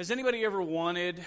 Has 0.00 0.10
anybody 0.10 0.46
ever 0.46 0.62
wanted 0.62 1.22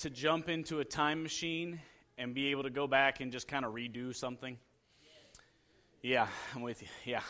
to 0.00 0.10
jump 0.10 0.50
into 0.50 0.80
a 0.80 0.84
time 0.84 1.22
machine 1.22 1.80
and 2.18 2.34
be 2.34 2.48
able 2.48 2.64
to 2.64 2.68
go 2.68 2.86
back 2.86 3.20
and 3.20 3.32
just 3.32 3.48
kind 3.48 3.64
of 3.64 3.72
redo 3.72 4.14
something? 4.14 4.58
Yeah, 6.02 6.26
I'm 6.54 6.60
with 6.60 6.82
you. 6.82 6.88
Yeah. 7.06 7.22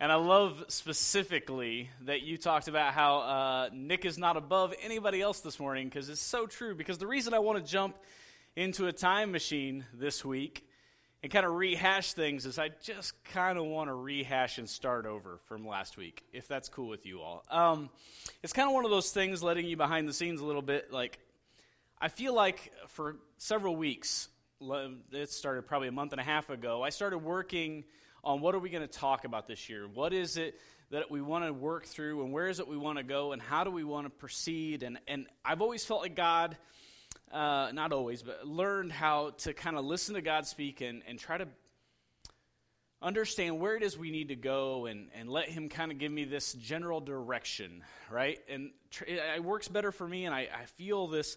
And 0.00 0.10
I 0.10 0.14
love 0.14 0.64
specifically 0.68 1.90
that 2.06 2.22
you 2.22 2.38
talked 2.38 2.68
about 2.68 2.94
how 2.94 3.18
uh, 3.18 3.68
Nick 3.74 4.06
is 4.06 4.16
not 4.16 4.38
above 4.38 4.72
anybody 4.82 5.20
else 5.20 5.40
this 5.40 5.60
morning 5.60 5.90
because 5.90 6.08
it's 6.08 6.18
so 6.18 6.46
true. 6.46 6.74
Because 6.74 6.96
the 6.96 7.06
reason 7.06 7.34
I 7.34 7.40
want 7.40 7.62
to 7.62 7.70
jump 7.70 7.94
into 8.56 8.86
a 8.86 8.92
time 8.92 9.32
machine 9.32 9.84
this 9.92 10.24
week 10.24 10.66
and 11.22 11.32
kind 11.32 11.44
of 11.44 11.52
rehash 11.52 12.12
things 12.12 12.46
is 12.46 12.58
I 12.58 12.70
just 12.82 13.12
kind 13.24 13.58
of 13.58 13.64
want 13.64 13.88
to 13.88 13.94
rehash 13.94 14.58
and 14.58 14.68
start 14.68 15.04
over 15.04 15.40
from 15.46 15.66
last 15.66 15.96
week, 15.96 16.22
if 16.32 16.46
that's 16.46 16.68
cool 16.68 16.88
with 16.88 17.06
you 17.06 17.20
all. 17.20 17.44
Um, 17.50 17.90
it's 18.42 18.52
kind 18.52 18.68
of 18.68 18.74
one 18.74 18.84
of 18.84 18.90
those 18.90 19.10
things 19.10 19.42
letting 19.42 19.66
you 19.66 19.76
behind 19.76 20.08
the 20.08 20.12
scenes 20.12 20.40
a 20.40 20.44
little 20.44 20.62
bit. 20.62 20.92
Like, 20.92 21.18
I 22.00 22.08
feel 22.08 22.34
like 22.34 22.72
for 22.88 23.16
several 23.36 23.74
weeks, 23.74 24.28
it 25.12 25.30
started 25.30 25.66
probably 25.66 25.88
a 25.88 25.92
month 25.92 26.12
and 26.12 26.20
a 26.20 26.24
half 26.24 26.50
ago, 26.50 26.82
I 26.82 26.90
started 26.90 27.18
working 27.18 27.84
on 28.22 28.40
what 28.40 28.54
are 28.54 28.58
we 28.58 28.70
going 28.70 28.86
to 28.86 28.98
talk 28.98 29.24
about 29.24 29.46
this 29.46 29.68
year? 29.68 29.88
What 29.92 30.12
is 30.12 30.36
it 30.36 30.58
that 30.90 31.10
we 31.10 31.20
want 31.20 31.44
to 31.44 31.52
work 31.52 31.84
through, 31.84 32.22
and 32.22 32.32
where 32.32 32.48
is 32.48 32.60
it 32.60 32.68
we 32.68 32.76
want 32.76 32.98
to 32.98 33.04
go, 33.04 33.32
and 33.32 33.42
how 33.42 33.64
do 33.64 33.70
we 33.70 33.84
want 33.84 34.06
to 34.06 34.10
proceed? 34.10 34.82
And, 34.82 34.98
and 35.06 35.26
I've 35.44 35.60
always 35.60 35.84
felt 35.84 36.00
like 36.00 36.14
God 36.14 36.56
uh, 37.32 37.70
not 37.72 37.92
always, 37.92 38.22
but 38.22 38.46
learned 38.46 38.92
how 38.92 39.30
to 39.38 39.52
kind 39.52 39.76
of 39.76 39.84
listen 39.84 40.14
to 40.14 40.22
God 40.22 40.46
speak 40.46 40.80
and, 40.80 41.02
and 41.06 41.18
try 41.18 41.38
to 41.38 41.48
understand 43.00 43.60
where 43.60 43.76
it 43.76 43.82
is 43.82 43.96
we 43.96 44.10
need 44.10 44.28
to 44.28 44.36
go 44.36 44.86
and, 44.86 45.08
and 45.14 45.28
let 45.28 45.48
Him 45.48 45.68
kind 45.68 45.92
of 45.92 45.98
give 45.98 46.10
me 46.10 46.24
this 46.24 46.52
general 46.54 47.00
direction, 47.00 47.82
right? 48.10 48.38
And 48.48 48.70
tr- 48.90 49.04
it 49.04 49.44
works 49.44 49.68
better 49.68 49.92
for 49.92 50.06
me, 50.06 50.24
and 50.24 50.34
I, 50.34 50.48
I 50.62 50.64
feel 50.64 51.06
this 51.06 51.36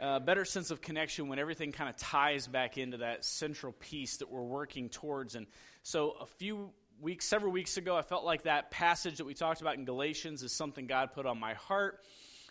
uh, 0.00 0.18
better 0.20 0.44
sense 0.44 0.70
of 0.70 0.80
connection 0.80 1.28
when 1.28 1.38
everything 1.38 1.72
kind 1.72 1.88
of 1.88 1.96
ties 1.96 2.46
back 2.46 2.78
into 2.78 2.98
that 2.98 3.24
central 3.24 3.72
piece 3.72 4.18
that 4.18 4.30
we're 4.30 4.42
working 4.42 4.88
towards. 4.88 5.34
And 5.34 5.46
so 5.82 6.16
a 6.20 6.26
few 6.26 6.70
weeks, 7.00 7.24
several 7.24 7.52
weeks 7.52 7.76
ago, 7.76 7.96
I 7.96 8.02
felt 8.02 8.24
like 8.24 8.42
that 8.42 8.70
passage 8.70 9.18
that 9.18 9.24
we 9.24 9.34
talked 9.34 9.60
about 9.60 9.76
in 9.76 9.84
Galatians 9.84 10.42
is 10.42 10.52
something 10.52 10.86
God 10.86 11.12
put 11.12 11.26
on 11.26 11.38
my 11.38 11.54
heart. 11.54 12.00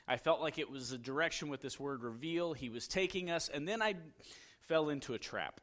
I 0.08 0.18
felt 0.18 0.42
like 0.42 0.60
it 0.60 0.70
was 0.70 0.92
a 0.92 0.98
direction 0.98 1.48
with 1.48 1.62
this 1.62 1.80
word 1.80 2.04
reveal. 2.04 2.54
He 2.54 2.70
was 2.70 2.88
taking 2.88 3.30
us, 3.30 3.50
and 3.50 3.68
then 3.68 3.82
I 3.82 3.96
fell 4.62 4.90
into 4.90 5.14
a 5.14 5.20
trap. 5.20 5.62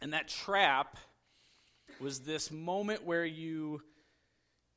And 0.00 0.12
that 0.12 0.28
trap 0.28 0.96
was 2.00 2.20
this 2.20 2.50
moment 2.50 3.04
where 3.04 3.24
you 3.24 3.82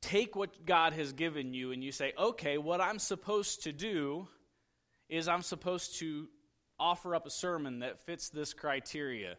take 0.00 0.34
what 0.34 0.64
God 0.64 0.94
has 0.94 1.12
given 1.12 1.52
you 1.52 1.72
and 1.72 1.84
you 1.84 1.92
say, 1.92 2.12
okay, 2.18 2.56
what 2.58 2.80
I'm 2.80 2.98
supposed 2.98 3.64
to 3.64 3.72
do 3.72 4.28
is 5.08 5.28
I'm 5.28 5.42
supposed 5.42 5.98
to 5.98 6.28
offer 6.78 7.14
up 7.14 7.26
a 7.26 7.30
sermon 7.30 7.80
that 7.80 8.06
fits 8.06 8.30
this 8.30 8.54
criteria. 8.54 9.36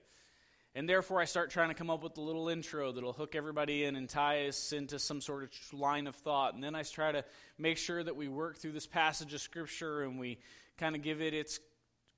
And 0.73 0.87
therefore, 0.87 1.19
I 1.19 1.25
start 1.25 1.51
trying 1.51 1.67
to 1.67 1.75
come 1.75 1.89
up 1.89 2.01
with 2.01 2.17
a 2.17 2.21
little 2.21 2.47
intro 2.47 2.93
that'll 2.93 3.11
hook 3.11 3.35
everybody 3.35 3.83
in 3.83 3.97
and 3.97 4.07
tie 4.07 4.47
us 4.47 4.71
into 4.71 4.99
some 4.99 5.19
sort 5.19 5.43
of 5.43 5.73
line 5.77 6.07
of 6.07 6.15
thought. 6.15 6.53
And 6.53 6.63
then 6.63 6.75
I 6.75 6.83
try 6.83 7.11
to 7.11 7.25
make 7.57 7.77
sure 7.77 8.01
that 8.01 8.15
we 8.15 8.29
work 8.29 8.57
through 8.57 8.71
this 8.71 8.87
passage 8.87 9.33
of 9.33 9.41
Scripture 9.41 10.03
and 10.03 10.17
we 10.17 10.39
kind 10.77 10.95
of 10.95 11.01
give 11.01 11.21
it 11.21 11.33
its 11.33 11.59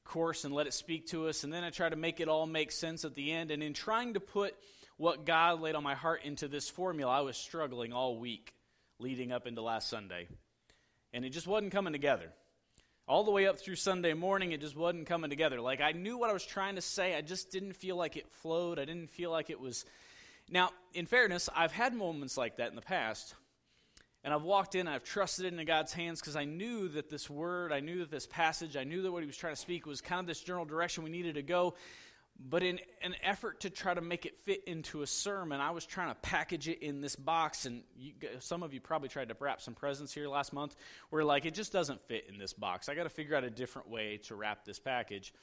course 0.03 0.45
and 0.45 0.53
let 0.53 0.67
it 0.67 0.73
speak 0.73 1.07
to 1.07 1.27
us. 1.27 1.43
And 1.43 1.51
then 1.51 1.63
I 1.63 1.71
try 1.71 1.89
to 1.89 1.95
make 1.95 2.19
it 2.19 2.27
all 2.27 2.45
make 2.45 2.71
sense 2.71 3.05
at 3.05 3.15
the 3.15 3.31
end. 3.31 3.49
And 3.49 3.63
in 3.63 3.73
trying 3.73 4.13
to 4.13 4.19
put 4.19 4.55
what 4.97 5.25
God 5.25 5.59
laid 5.59 5.73
on 5.73 5.81
my 5.81 5.95
heart 5.95 6.21
into 6.23 6.47
this 6.47 6.69
formula, 6.69 7.11
I 7.11 7.21
was 7.21 7.37
struggling 7.37 7.91
all 7.91 8.19
week 8.19 8.53
leading 8.99 9.31
up 9.31 9.47
into 9.47 9.63
last 9.63 9.89
Sunday. 9.89 10.27
And 11.11 11.25
it 11.25 11.29
just 11.29 11.47
wasn't 11.47 11.71
coming 11.71 11.93
together 11.93 12.29
all 13.07 13.23
the 13.23 13.31
way 13.31 13.47
up 13.47 13.59
through 13.59 13.75
Sunday 13.75 14.13
morning, 14.13 14.51
it 14.51 14.61
just 14.61 14.77
wasn't 14.77 15.07
coming 15.07 15.29
together. 15.29 15.59
Like 15.59 15.81
I 15.81 15.91
knew 15.91 16.17
what 16.17 16.29
I 16.29 16.33
was 16.33 16.45
trying 16.45 16.75
to 16.75 16.81
say, 16.81 17.15
I 17.15 17.21
just 17.21 17.51
didn't 17.51 17.73
feel 17.73 17.95
like 17.95 18.15
it 18.15 18.29
flowed. 18.29 18.79
I 18.79 18.85
didn't 18.85 19.09
feel 19.09 19.31
like 19.31 19.49
it 19.49 19.59
was. 19.59 19.85
Now, 20.49 20.71
in 20.93 21.05
fairness, 21.05 21.49
I've 21.55 21.71
had 21.71 21.93
moments 21.93 22.37
like 22.37 22.57
that 22.57 22.69
in 22.69 22.75
the 22.75 22.81
past, 22.81 23.35
and 24.23 24.33
I've 24.33 24.43
walked 24.43 24.75
in, 24.75 24.87
I've 24.87 25.03
trusted 25.03 25.45
it 25.45 25.49
into 25.49 25.65
God's 25.65 25.91
hands 25.91 26.21
because 26.21 26.35
I 26.35 26.45
knew 26.45 26.87
that 26.89 27.09
this 27.09 27.29
word, 27.29 27.73
I 27.73 27.81
knew 27.81 27.99
that 27.99 28.11
this 28.11 28.27
passage, 28.27 28.77
I 28.77 28.85
knew 28.85 29.01
that 29.01 29.11
what 29.11 29.21
He 29.21 29.27
was 29.27 29.37
trying 29.37 29.53
to 29.55 29.59
speak 29.59 29.85
was 29.85 29.99
kind 29.99 30.19
of 30.19 30.27
this 30.27 30.41
general 30.41 30.65
direction 30.65 31.03
we 31.03 31.09
needed 31.09 31.35
to 31.35 31.41
go. 31.41 31.75
But 32.45 32.61
in 32.61 32.79
an 33.01 33.15
effort 33.23 33.61
to 33.61 33.69
try 33.69 33.93
to 33.93 34.01
make 34.01 34.25
it 34.25 34.37
fit 34.39 34.65
into 34.65 35.01
a 35.01 35.07
sermon, 35.07 35.61
I 35.61 35.71
was 35.71 35.85
trying 35.85 36.09
to 36.09 36.15
package 36.15 36.67
it 36.67 36.83
in 36.83 36.99
this 36.99 37.15
box. 37.15 37.65
And 37.65 37.83
you, 37.97 38.11
some 38.39 38.63
of 38.63 38.73
you 38.73 38.81
probably 38.81 39.07
tried 39.07 39.29
to 39.29 39.35
wrap 39.39 39.61
some 39.61 39.73
presents 39.73 40.13
here 40.13 40.27
last 40.27 40.51
month 40.51 40.75
where, 41.09 41.23
like, 41.23 41.45
it 41.45 41.53
just 41.53 41.71
doesn't 41.71 42.01
fit 42.01 42.25
in 42.27 42.37
this 42.37 42.51
box. 42.51 42.89
I 42.89 42.95
got 42.95 43.03
to 43.03 43.09
figure 43.09 43.37
out 43.37 43.45
a 43.45 43.49
different 43.49 43.89
way 43.89 44.17
to 44.23 44.35
wrap 44.35 44.65
this 44.65 44.77
package. 44.77 45.33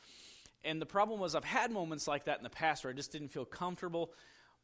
And 0.62 0.80
the 0.80 0.86
problem 0.86 1.20
was, 1.20 1.34
I've 1.34 1.42
had 1.42 1.70
moments 1.70 2.06
like 2.06 2.26
that 2.26 2.36
in 2.36 2.44
the 2.44 2.50
past 2.50 2.84
where 2.84 2.92
I 2.92 2.94
just 2.94 3.12
didn't 3.12 3.28
feel 3.28 3.46
comfortable. 3.46 4.12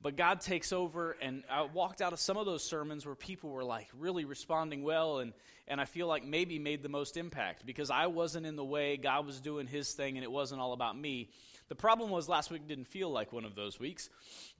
But 0.02 0.16
God 0.16 0.40
takes 0.40 0.72
over, 0.72 1.16
and 1.22 1.42
I 1.50 1.62
walked 1.62 2.02
out 2.02 2.12
of 2.12 2.20
some 2.20 2.36
of 2.36 2.46
those 2.46 2.62
sermons 2.62 3.06
where 3.06 3.14
people 3.14 3.50
were 3.50 3.64
like 3.64 3.88
really 3.98 4.24
responding 4.24 4.82
well, 4.82 5.18
and, 5.20 5.32
and 5.66 5.80
I 5.80 5.86
feel 5.86 6.06
like 6.06 6.24
maybe 6.24 6.58
made 6.58 6.82
the 6.82 6.88
most 6.88 7.16
impact 7.16 7.64
because 7.64 7.90
I 7.90 8.06
wasn't 8.06 8.46
in 8.46 8.56
the 8.56 8.64
way, 8.64 8.98
God 8.98 9.26
was 9.26 9.40
doing 9.40 9.66
His 9.66 9.92
thing, 9.92 10.16
and 10.16 10.22
it 10.22 10.30
wasn't 10.30 10.60
all 10.60 10.74
about 10.74 10.98
me. 10.98 11.30
The 11.68 11.74
problem 11.74 12.10
was 12.10 12.28
last 12.28 12.50
week 12.50 12.68
didn't 12.68 12.86
feel 12.88 13.10
like 13.10 13.32
one 13.32 13.44
of 13.44 13.54
those 13.54 13.80
weeks 13.80 14.08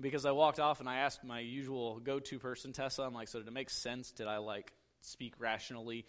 because 0.01 0.27
I 0.27 0.33
walked 0.33 0.59
off 0.59 0.81
and 0.81 0.89
I 0.89 0.97
asked 0.97 1.23
my 1.23 1.41
usual 1.41 2.01
go 2.01 2.19
to 2.19 2.39
person, 2.39 2.73
Tessa, 2.73 3.03
I'm 3.03 3.15
like, 3.15 3.29
so 3.29 3.39
did 3.39 3.47
it 3.47 3.55
make 3.55 3.71
sense? 3.71 4.11
Did 4.11 4.27
I 4.27 4.39
like 4.39 4.73
speak 5.03 5.35
rationally? 5.39 6.07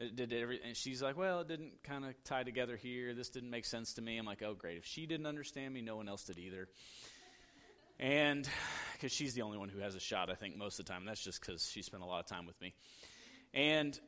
Uh, 0.00 0.06
did 0.12 0.32
every, 0.32 0.60
and 0.66 0.76
she's 0.76 1.02
like, 1.02 1.16
well, 1.16 1.40
it 1.40 1.48
didn't 1.48 1.82
kind 1.84 2.04
of 2.04 2.14
tie 2.24 2.42
together 2.42 2.76
here. 2.76 3.14
This 3.14 3.28
didn't 3.28 3.50
make 3.50 3.64
sense 3.64 3.94
to 3.94 4.02
me. 4.02 4.18
I'm 4.18 4.26
like, 4.26 4.42
oh, 4.42 4.54
great. 4.54 4.78
If 4.78 4.86
she 4.86 5.06
didn't 5.06 5.26
understand 5.26 5.74
me, 5.74 5.80
no 5.80 5.96
one 5.96 6.08
else 6.08 6.24
did 6.24 6.38
either. 6.38 6.68
And 8.02 8.48
because 8.94 9.12
she's 9.12 9.32
the 9.34 9.42
only 9.42 9.58
one 9.58 9.68
who 9.68 9.78
has 9.78 9.94
a 9.94 10.00
shot, 10.00 10.28
I 10.28 10.34
think, 10.34 10.56
most 10.56 10.80
of 10.80 10.86
the 10.86 10.92
time. 10.92 11.04
That's 11.04 11.22
just 11.22 11.40
because 11.40 11.70
she 11.70 11.82
spent 11.82 12.02
a 12.02 12.06
lot 12.06 12.18
of 12.18 12.26
time 12.26 12.46
with 12.46 12.60
me. 12.60 12.74
And 13.54 13.98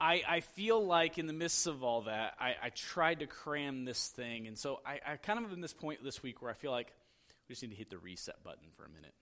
I, 0.00 0.22
I 0.26 0.40
feel 0.40 0.84
like 0.84 1.18
in 1.18 1.26
the 1.26 1.34
midst 1.34 1.66
of 1.66 1.84
all 1.84 2.02
that, 2.02 2.32
I, 2.40 2.54
I 2.62 2.70
tried 2.70 3.20
to 3.20 3.26
cram 3.26 3.84
this 3.84 4.08
thing. 4.08 4.46
And 4.46 4.56
so 4.56 4.80
I, 4.86 5.00
I 5.06 5.16
kind 5.16 5.38
of 5.38 5.44
am 5.44 5.52
in 5.52 5.60
this 5.60 5.74
point 5.74 6.02
this 6.02 6.22
week 6.22 6.40
where 6.40 6.50
I 6.50 6.54
feel 6.54 6.70
like 6.70 6.90
we 7.46 7.52
just 7.52 7.62
need 7.62 7.72
to 7.72 7.76
hit 7.76 7.90
the 7.90 7.98
reset 7.98 8.42
button 8.42 8.68
for 8.74 8.86
a 8.86 8.88
minute. 8.88 9.12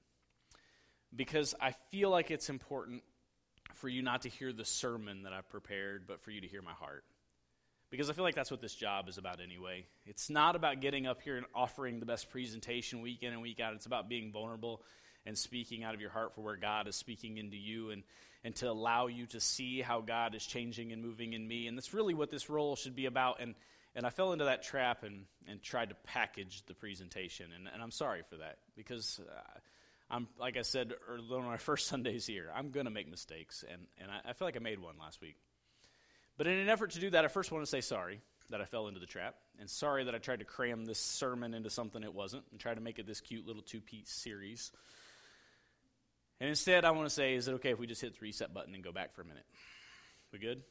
Because 1.14 1.56
I 1.60 1.72
feel 1.90 2.10
like 2.10 2.30
it's 2.30 2.48
important 2.48 3.02
for 3.74 3.88
you 3.88 4.00
not 4.00 4.22
to 4.22 4.28
hear 4.28 4.52
the 4.52 4.64
sermon 4.64 5.24
that 5.24 5.32
I've 5.32 5.48
prepared, 5.48 6.04
but 6.06 6.20
for 6.20 6.30
you 6.30 6.40
to 6.40 6.46
hear 6.46 6.62
my 6.62 6.72
heart. 6.72 7.04
Because 7.90 8.10
I 8.10 8.14
feel 8.14 8.24
like 8.24 8.34
that's 8.34 8.50
what 8.50 8.60
this 8.60 8.74
job 8.74 9.08
is 9.08 9.16
about 9.16 9.40
anyway. 9.40 9.86
It's 10.06 10.28
not 10.28 10.56
about 10.56 10.80
getting 10.80 11.06
up 11.06 11.22
here 11.22 11.36
and 11.36 11.46
offering 11.54 12.00
the 12.00 12.06
best 12.06 12.30
presentation 12.30 13.00
week 13.00 13.22
in 13.22 13.32
and 13.32 13.42
week 13.42 13.60
out. 13.60 13.74
It's 13.74 13.86
about 13.86 14.08
being 14.08 14.32
vulnerable 14.32 14.82
and 15.24 15.38
speaking 15.38 15.84
out 15.84 15.94
of 15.94 16.00
your 16.00 16.10
heart 16.10 16.34
for 16.34 16.40
where 16.40 16.56
God 16.56 16.88
is 16.88 16.96
speaking 16.96 17.38
into 17.38 17.56
you 17.56 17.90
and 17.90 18.02
and 18.46 18.54
to 18.54 18.70
allow 18.70 19.08
you 19.08 19.26
to 19.26 19.40
see 19.40 19.80
how 19.80 20.00
God 20.00 20.36
is 20.36 20.46
changing 20.46 20.92
and 20.92 21.02
moving 21.02 21.32
in 21.32 21.48
me. 21.48 21.66
And 21.66 21.76
that's 21.76 21.92
really 21.92 22.14
what 22.14 22.30
this 22.30 22.48
role 22.48 22.76
should 22.76 22.94
be 22.94 23.06
about. 23.06 23.40
And, 23.40 23.56
and 23.96 24.06
I 24.06 24.10
fell 24.10 24.32
into 24.32 24.44
that 24.44 24.62
trap 24.62 25.02
and, 25.02 25.24
and 25.48 25.60
tried 25.60 25.88
to 25.88 25.96
package 26.04 26.62
the 26.66 26.74
presentation. 26.74 27.46
And, 27.52 27.66
and 27.72 27.82
I'm 27.82 27.90
sorry 27.90 28.22
for 28.30 28.36
that 28.36 28.58
because 28.76 29.20
uh, 29.28 29.58
I'm, 30.08 30.28
like 30.38 30.56
I 30.56 30.62
said 30.62 30.92
on 31.08 31.44
my 31.44 31.56
first 31.56 31.88
Sundays 31.88 32.24
here, 32.24 32.48
I'm 32.54 32.70
going 32.70 32.86
to 32.86 32.92
make 32.92 33.10
mistakes. 33.10 33.64
And, 33.68 33.82
and 34.00 34.12
I, 34.12 34.30
I 34.30 34.32
feel 34.32 34.46
like 34.46 34.56
I 34.56 34.60
made 34.60 34.78
one 34.78 34.94
last 35.00 35.20
week. 35.20 35.34
But 36.36 36.46
in 36.46 36.58
an 36.58 36.68
effort 36.68 36.90
to 36.92 37.00
do 37.00 37.10
that, 37.10 37.24
I 37.24 37.28
first 37.28 37.50
want 37.50 37.62
to 37.62 37.70
say 37.70 37.80
sorry 37.80 38.20
that 38.50 38.60
I 38.60 38.64
fell 38.64 38.88
into 38.88 39.00
the 39.00 39.06
trap, 39.06 39.34
and 39.58 39.68
sorry 39.68 40.04
that 40.04 40.14
I 40.14 40.18
tried 40.18 40.38
to 40.38 40.44
cram 40.44 40.84
this 40.84 40.98
sermon 40.98 41.54
into 41.54 41.70
something 41.70 42.02
it 42.02 42.14
wasn't, 42.14 42.44
and 42.52 42.60
try 42.60 42.74
to 42.74 42.80
make 42.80 42.98
it 42.98 43.06
this 43.06 43.20
cute 43.20 43.46
little 43.46 43.62
two 43.62 43.80
piece 43.80 44.10
series. 44.10 44.70
And 46.38 46.48
instead, 46.48 46.84
I 46.84 46.90
want 46.90 47.08
to 47.08 47.14
say, 47.14 47.34
is 47.34 47.48
it 47.48 47.54
okay 47.54 47.70
if 47.70 47.78
we 47.78 47.86
just 47.86 48.02
hit 48.02 48.12
the 48.12 48.20
reset 48.20 48.52
button 48.52 48.74
and 48.74 48.84
go 48.84 48.92
back 48.92 49.14
for 49.14 49.22
a 49.22 49.24
minute? 49.24 49.46
We 50.32 50.38
good? 50.38 50.62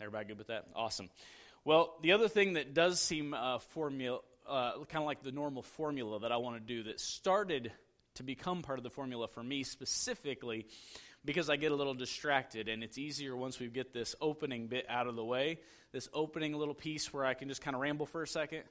Everybody 0.00 0.26
good 0.26 0.38
with 0.38 0.48
that? 0.48 0.66
Awesome. 0.74 1.08
Well, 1.64 1.94
the 2.02 2.12
other 2.12 2.28
thing 2.28 2.54
that 2.54 2.74
does 2.74 3.00
seem 3.00 3.32
uh, 3.32 3.58
formula, 3.58 4.18
uh, 4.46 4.72
kind 4.88 5.02
of 5.02 5.04
like 5.04 5.22
the 5.22 5.32
normal 5.32 5.62
formula 5.62 6.20
that 6.20 6.32
I 6.32 6.36
want 6.38 6.56
to 6.56 6.60
do 6.60 6.82
that 6.84 7.00
started 7.00 7.72
to 8.16 8.22
become 8.22 8.62
part 8.62 8.78
of 8.78 8.82
the 8.82 8.90
formula 8.90 9.28
for 9.28 9.42
me 9.42 9.62
specifically 9.62 10.66
because 11.24 11.48
I 11.48 11.56
get 11.56 11.72
a 11.72 11.74
little 11.74 11.94
distracted, 11.94 12.68
and 12.68 12.82
it's 12.82 12.98
easier 12.98 13.34
once 13.36 13.58
we 13.58 13.66
get 13.68 13.92
this 13.92 14.14
opening 14.20 14.66
bit 14.66 14.86
out 14.88 15.06
of 15.06 15.16
the 15.16 15.24
way, 15.24 15.58
this 15.92 16.08
opening 16.12 16.52
little 16.54 16.74
piece 16.74 17.12
where 17.12 17.24
I 17.24 17.34
can 17.34 17.48
just 17.48 17.62
kind 17.62 17.74
of 17.74 17.80
ramble 17.80 18.06
for 18.06 18.22
a 18.22 18.26
second. 18.28 18.62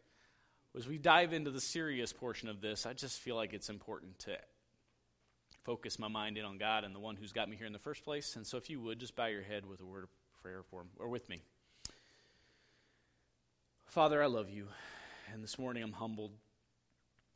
As 0.76 0.88
we 0.88 0.98
dive 0.98 1.34
into 1.34 1.52
the 1.52 1.62
serious 1.62 2.14
portion 2.14 2.50
of 2.50 2.62
this, 2.62 2.86
I 2.86 2.94
just 2.94 3.20
feel 3.20 3.36
like 3.36 3.54
it's 3.54 3.70
important 3.70 4.20
to 4.20 4.38
focus 5.64 5.98
my 5.98 6.08
mind 6.08 6.38
in 6.38 6.46
on 6.46 6.58
God 6.58 6.84
and 6.84 6.94
the 6.94 7.00
one 7.00 7.16
who's 7.16 7.32
got 7.32 7.50
me 7.50 7.56
here 7.56 7.68
in 7.68 7.74
the 7.74 7.80
first 7.80 8.04
place. 8.04 8.36
And 8.36 8.46
so, 8.46 8.58
if 8.58 8.70
you 8.70 8.82
would, 8.82 9.00
just 9.00 9.16
bow 9.16 9.28
your 9.28 9.44
head 9.44 9.66
with 9.66 9.82
a 9.82 9.86
word 9.86 10.04
of 10.04 10.10
prayer 10.42 10.64
for 10.70 10.82
him, 10.82 10.90
or 11.00 11.08
with 11.08 11.30
me. 11.30 11.42
Father, 13.86 14.22
I 14.22 14.26
love 14.26 14.50
you. 14.50 14.68
And 15.32 15.44
this 15.44 15.58
morning 15.58 15.84
I'm 15.84 15.94
humbled 15.94 16.32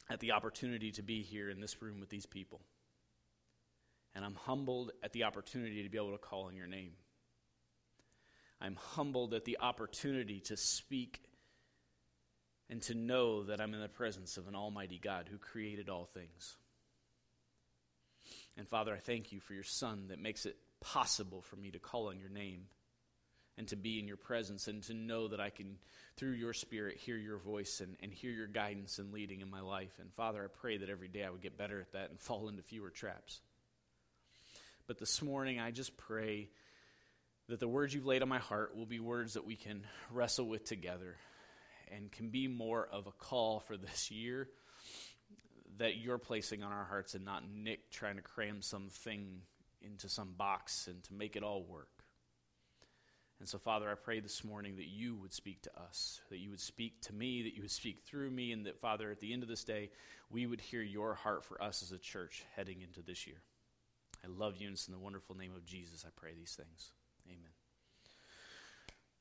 at 0.09 0.19
the 0.19 0.31
opportunity 0.31 0.91
to 0.91 1.03
be 1.03 1.21
here 1.21 1.49
in 1.49 1.61
this 1.61 1.81
room 1.81 1.99
with 1.99 2.09
these 2.09 2.25
people. 2.25 2.61
And 4.15 4.25
I'm 4.25 4.35
humbled 4.35 4.91
at 5.03 5.13
the 5.13 5.25
opportunity 5.25 5.83
to 5.83 5.89
be 5.89 5.97
able 5.97 6.11
to 6.11 6.17
call 6.17 6.43
on 6.43 6.55
your 6.55 6.67
name. 6.67 6.91
I'm 8.59 8.75
humbled 8.75 9.33
at 9.33 9.45
the 9.45 9.59
opportunity 9.61 10.39
to 10.41 10.57
speak 10.57 11.21
and 12.69 12.81
to 12.83 12.95
know 12.95 13.43
that 13.43 13.61
I'm 13.61 13.73
in 13.73 13.81
the 13.81 13.87
presence 13.87 14.37
of 14.37 14.47
an 14.47 14.55
almighty 14.55 14.99
God 15.01 15.27
who 15.31 15.37
created 15.37 15.89
all 15.89 16.05
things. 16.05 16.57
And 18.57 18.67
Father, 18.67 18.93
I 18.93 18.97
thank 18.97 19.31
you 19.31 19.39
for 19.39 19.53
your 19.53 19.63
Son 19.63 20.07
that 20.09 20.19
makes 20.19 20.45
it 20.45 20.57
possible 20.81 21.41
for 21.41 21.55
me 21.55 21.71
to 21.71 21.79
call 21.79 22.09
on 22.09 22.19
your 22.19 22.29
name 22.29 22.63
and 23.57 23.67
to 23.67 23.75
be 23.75 23.99
in 23.99 24.07
your 24.07 24.17
presence 24.17 24.67
and 24.67 24.83
to 24.83 24.93
know 24.93 25.27
that 25.27 25.39
I 25.39 25.49
can, 25.49 25.77
through 26.15 26.31
your 26.31 26.53
Spirit, 26.53 26.97
hear 26.97 27.17
your 27.17 27.37
voice 27.37 27.81
and, 27.81 27.95
and 28.01 28.11
hear 28.11 28.31
your 28.31 28.47
guidance 28.47 28.99
and 28.99 29.13
leading 29.13 29.41
in 29.41 29.49
my 29.49 29.61
life. 29.61 29.93
And 29.99 30.11
Father, 30.13 30.43
I 30.43 30.47
pray 30.59 30.77
that 30.77 30.89
every 30.89 31.07
day 31.07 31.23
I 31.23 31.29
would 31.29 31.41
get 31.41 31.57
better 31.57 31.79
at 31.79 31.93
that 31.93 32.09
and 32.09 32.19
fall 32.19 32.49
into 32.49 32.63
fewer 32.63 32.89
traps. 32.89 33.41
But 34.87 34.99
this 34.99 35.21
morning, 35.21 35.59
I 35.59 35.71
just 35.71 35.97
pray 35.97 36.47
that 37.49 37.59
the 37.59 37.67
words 37.67 37.93
you've 37.93 38.05
laid 38.05 38.21
on 38.21 38.29
my 38.29 38.39
heart 38.39 38.73
will 38.73 38.85
be 38.85 39.01
words 39.01 39.33
that 39.33 39.45
we 39.45 39.57
can 39.57 39.83
wrestle 40.09 40.47
with 40.47 40.63
together 40.63 41.17
and 41.93 42.09
can 42.09 42.29
be 42.29 42.47
more 42.47 42.87
of 42.89 43.05
a 43.05 43.11
call 43.11 43.59
for 43.59 43.75
this 43.75 44.11
year 44.11 44.47
that 45.77 45.97
you're 45.97 46.17
placing 46.17 46.63
on 46.63 46.71
our 46.71 46.85
hearts 46.85 47.15
and 47.15 47.25
not 47.25 47.43
Nick 47.53 47.91
trying 47.91 48.15
to 48.15 48.21
cram 48.21 48.61
something 48.61 49.41
into 49.81 50.07
some 50.07 50.33
box 50.37 50.87
and 50.87 51.03
to 51.03 51.13
make 51.13 51.35
it 51.35 51.43
all 51.43 51.63
work. 51.63 51.89
And 53.39 53.47
so, 53.47 53.57
Father, 53.57 53.91
I 53.91 53.95
pray 53.95 54.21
this 54.21 54.45
morning 54.45 54.77
that 54.77 54.87
you 54.87 55.17
would 55.17 55.33
speak 55.33 55.61
to 55.63 55.79
us, 55.79 56.21
that 56.29 56.39
you 56.39 56.49
would 56.49 56.61
speak 56.61 57.01
to 57.01 57.13
me, 57.13 57.43
that 57.43 57.55
you 57.55 57.61
would 57.61 57.71
speak 57.71 58.03
through 58.05 58.31
me, 58.31 58.53
and 58.53 58.65
that, 58.65 58.79
Father, 58.79 59.11
at 59.11 59.19
the 59.19 59.33
end 59.33 59.43
of 59.43 59.49
this 59.49 59.65
day, 59.65 59.89
we 60.31 60.47
would 60.47 60.61
hear 60.61 60.81
your 60.81 61.13
heart 61.13 61.43
for 61.43 61.61
us 61.61 61.83
as 61.83 61.91
a 61.91 61.99
church 61.99 62.45
heading 62.55 62.81
into 62.81 63.01
this 63.01 63.27
year. 63.27 63.41
I 64.23 64.27
love 64.27 64.55
you, 64.57 64.67
and 64.67 64.73
it's 64.73 64.87
in 64.87 64.93
the 64.93 64.99
wonderful 64.99 65.35
name 65.35 65.53
of 65.55 65.65
Jesus 65.65 66.05
I 66.05 66.09
pray 66.15 66.33
these 66.35 66.55
things. 66.55 66.91
Amen. 67.27 67.51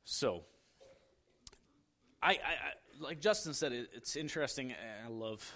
So, 0.04 0.44
I, 2.22 2.30
I, 2.30 2.32
I 2.32 3.00
like 3.00 3.20
Justin 3.20 3.54
said, 3.54 3.72
it, 3.72 3.90
it's 3.94 4.16
interesting. 4.16 4.72
I 4.72 5.08
love 5.08 5.52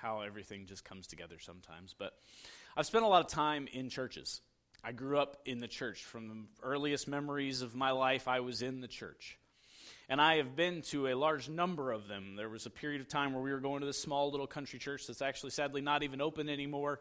how 0.00 0.20
everything 0.20 0.66
just 0.66 0.84
comes 0.84 1.06
together 1.06 1.36
sometimes. 1.40 1.94
But 1.98 2.12
I've 2.76 2.86
spent 2.86 3.04
a 3.04 3.08
lot 3.08 3.24
of 3.24 3.30
time 3.30 3.68
in 3.72 3.88
churches. 3.88 4.40
I 4.84 4.92
grew 4.92 5.18
up 5.18 5.38
in 5.44 5.58
the 5.58 5.66
church. 5.66 6.04
From 6.04 6.28
the 6.28 6.36
earliest 6.62 7.08
memories 7.08 7.62
of 7.62 7.74
my 7.74 7.90
life, 7.90 8.28
I 8.28 8.40
was 8.40 8.62
in 8.62 8.80
the 8.80 8.88
church. 8.88 9.38
And 10.08 10.20
I 10.20 10.36
have 10.36 10.56
been 10.56 10.82
to 10.82 11.08
a 11.08 11.14
large 11.14 11.48
number 11.48 11.92
of 11.92 12.08
them. 12.08 12.36
There 12.36 12.48
was 12.48 12.64
a 12.64 12.70
period 12.70 13.00
of 13.00 13.08
time 13.08 13.34
where 13.34 13.42
we 13.42 13.50
were 13.50 13.60
going 13.60 13.80
to 13.80 13.86
this 13.86 14.00
small 14.00 14.30
little 14.30 14.46
country 14.46 14.78
church 14.78 15.06
that's 15.06 15.20
actually 15.20 15.50
sadly 15.50 15.80
not 15.80 16.02
even 16.02 16.20
open 16.20 16.48
anymore. 16.48 17.00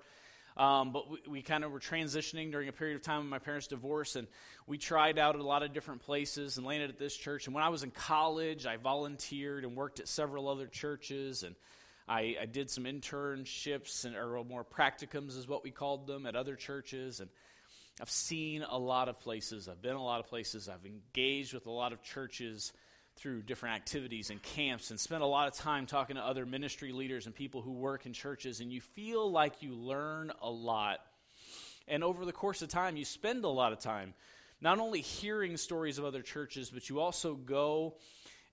Um, 0.58 0.92
but 0.92 1.10
we, 1.10 1.18
we 1.30 1.42
kind 1.44 1.64
of 1.64 1.72
were 1.72 1.80
transitioning 1.80 2.52
during 2.52 2.68
a 2.68 2.72
period 2.72 2.96
of 2.96 3.04
time 3.04 3.20
of 3.20 3.28
my 3.28 3.38
parents' 3.38 3.68
divorce, 3.68 4.16
and 4.16 4.28
we 4.66 4.80
tried 4.80 5.20
out 5.20 5.36
at 5.36 5.42
a 5.42 5.44
lot 5.44 5.62
of 5.62 5.72
different 5.72 6.02
places 6.02 6.58
and 6.58 6.66
landed 6.66 6.90
at 6.90 6.98
this 6.98 7.16
church. 7.16 7.46
And 7.46 7.54
when 7.54 7.64
I 7.64 7.70
was 7.70 7.84
in 7.84 7.92
college, 7.92 8.66
I 8.66 8.78
volunteered 8.78 9.64
and 9.64 9.76
worked 9.76 10.00
at 10.00 10.08
several 10.08 10.50
other 10.50 10.66
churches, 10.66 11.44
and 11.44 11.56
I, 12.08 12.38
I 12.42 12.46
did 12.48 12.72
some 12.72 12.86
internships 12.86 14.04
and 14.04 14.16
or 14.16 14.44
more 14.44 14.66
practicums, 14.66 15.38
is 15.38 15.48
what 15.48 15.64
we 15.64 15.70
called 15.70 16.08
them, 16.08 16.26
at 16.26 16.36
other 16.36 16.56
churches, 16.56 17.20
and 17.20 17.30
I've 18.02 18.10
seen 18.10 18.64
a 18.64 18.78
lot 18.78 19.10
of 19.10 19.20
places. 19.20 19.68
I've 19.68 19.82
been 19.82 19.96
a 19.96 20.04
lot 20.04 20.20
of 20.20 20.28
places. 20.28 20.70
I've 20.70 20.86
engaged 20.86 21.54
with 21.54 21.66
a 21.66 21.72
lot 21.72 21.94
of 21.94 22.02
churches 22.04 22.74
through 23.18 23.42
different 23.42 23.76
activities 23.76 24.30
and 24.30 24.42
camps 24.42 24.92
and 24.92 25.00
spent 25.00 25.24
a 25.24 25.28
lot 25.28 25.48
of 25.48 25.54
time 25.56 25.86
talking 25.86 26.16
to 26.16 26.22
other 26.22 26.46
ministry 26.46 26.92
leaders 26.92 27.26
and 27.26 27.36
people 27.36 27.62
who 27.62 27.74
work 27.74 28.06
in 28.06 28.14
churches, 28.14 28.60
and 28.60 28.72
you 28.72 28.82
feel 28.82 29.30
like 29.30 29.62
you 29.62 29.74
learn 29.74 30.32
a 30.42 30.50
lot. 30.50 31.00
And 31.88 32.04
over 32.04 32.26
the 32.26 32.34
course 32.34 32.62
of 32.62 32.70
time, 32.70 32.98
you 32.98 33.06
spend 33.06 33.44
a 33.44 33.50
lot 33.50 33.74
of 33.74 33.80
time 33.80 34.14
not 34.62 34.80
only 34.80 35.02
hearing 35.02 35.58
stories 35.58 35.98
of 35.98 36.06
other 36.06 36.22
churches, 36.22 36.70
but 36.70 36.90
you 36.90 37.00
also 37.00 37.36
go 37.36 37.96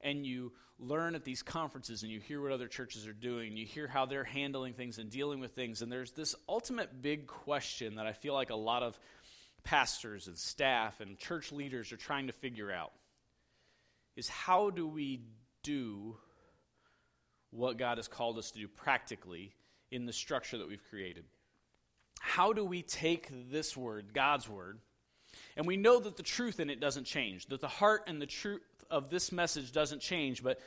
and 0.00 0.26
you 0.26 0.52
learn 0.78 1.14
at 1.14 1.24
these 1.24 1.42
conferences 1.42 2.02
and 2.02 2.10
you 2.10 2.20
hear 2.20 2.42
what 2.42 2.52
other 2.52 2.68
churches 2.68 3.06
are 3.06 3.12
doing. 3.12 3.56
You 3.56 3.64
hear 3.64 3.86
how 3.86 4.06
they're 4.06 4.24
handling 4.24 4.74
things 4.74 4.98
and 4.98 5.10
dealing 5.10 5.40
with 5.40 5.52
things. 5.52 5.82
And 5.82 5.90
there's 5.90 6.12
this 6.12 6.34
ultimate 6.48 7.00
big 7.00 7.26
question 7.26 7.94
that 7.96 8.06
I 8.06 8.12
feel 8.12 8.34
like 8.34 8.50
a 8.50 8.56
lot 8.56 8.82
of 8.82 8.98
pastors 9.62 10.26
and 10.26 10.36
staff 10.36 11.00
and 11.00 11.16
church 11.16 11.52
leaders 11.52 11.92
are 11.92 11.96
trying 11.96 12.26
to 12.26 12.32
figure 12.32 12.70
out 12.70 12.92
is 14.16 14.28
how 14.28 14.70
do 14.70 14.86
we 14.86 15.20
do 15.62 16.16
what 17.50 17.78
God 17.78 17.98
has 17.98 18.08
called 18.08 18.38
us 18.38 18.50
to 18.52 18.58
do 18.58 18.68
practically 18.68 19.54
in 19.90 20.06
the 20.06 20.12
structure 20.12 20.58
that 20.58 20.68
we've 20.68 20.84
created? 20.90 21.24
How 22.20 22.52
do 22.52 22.64
we 22.64 22.82
take 22.82 23.28
this 23.50 23.76
word, 23.76 24.12
God's 24.14 24.48
word, 24.48 24.78
and 25.56 25.66
we 25.66 25.76
know 25.76 26.00
that 26.00 26.16
the 26.16 26.22
truth 26.22 26.60
in 26.60 26.70
it 26.70 26.80
doesn't 26.80 27.04
change, 27.04 27.46
that 27.46 27.60
the 27.60 27.68
heart 27.68 28.04
and 28.06 28.20
the 28.20 28.26
truth 28.26 28.62
of 28.90 29.10
this 29.10 29.32
message 29.32 29.72
doesn't 29.72 30.00
change, 30.00 30.42
but 30.42 30.60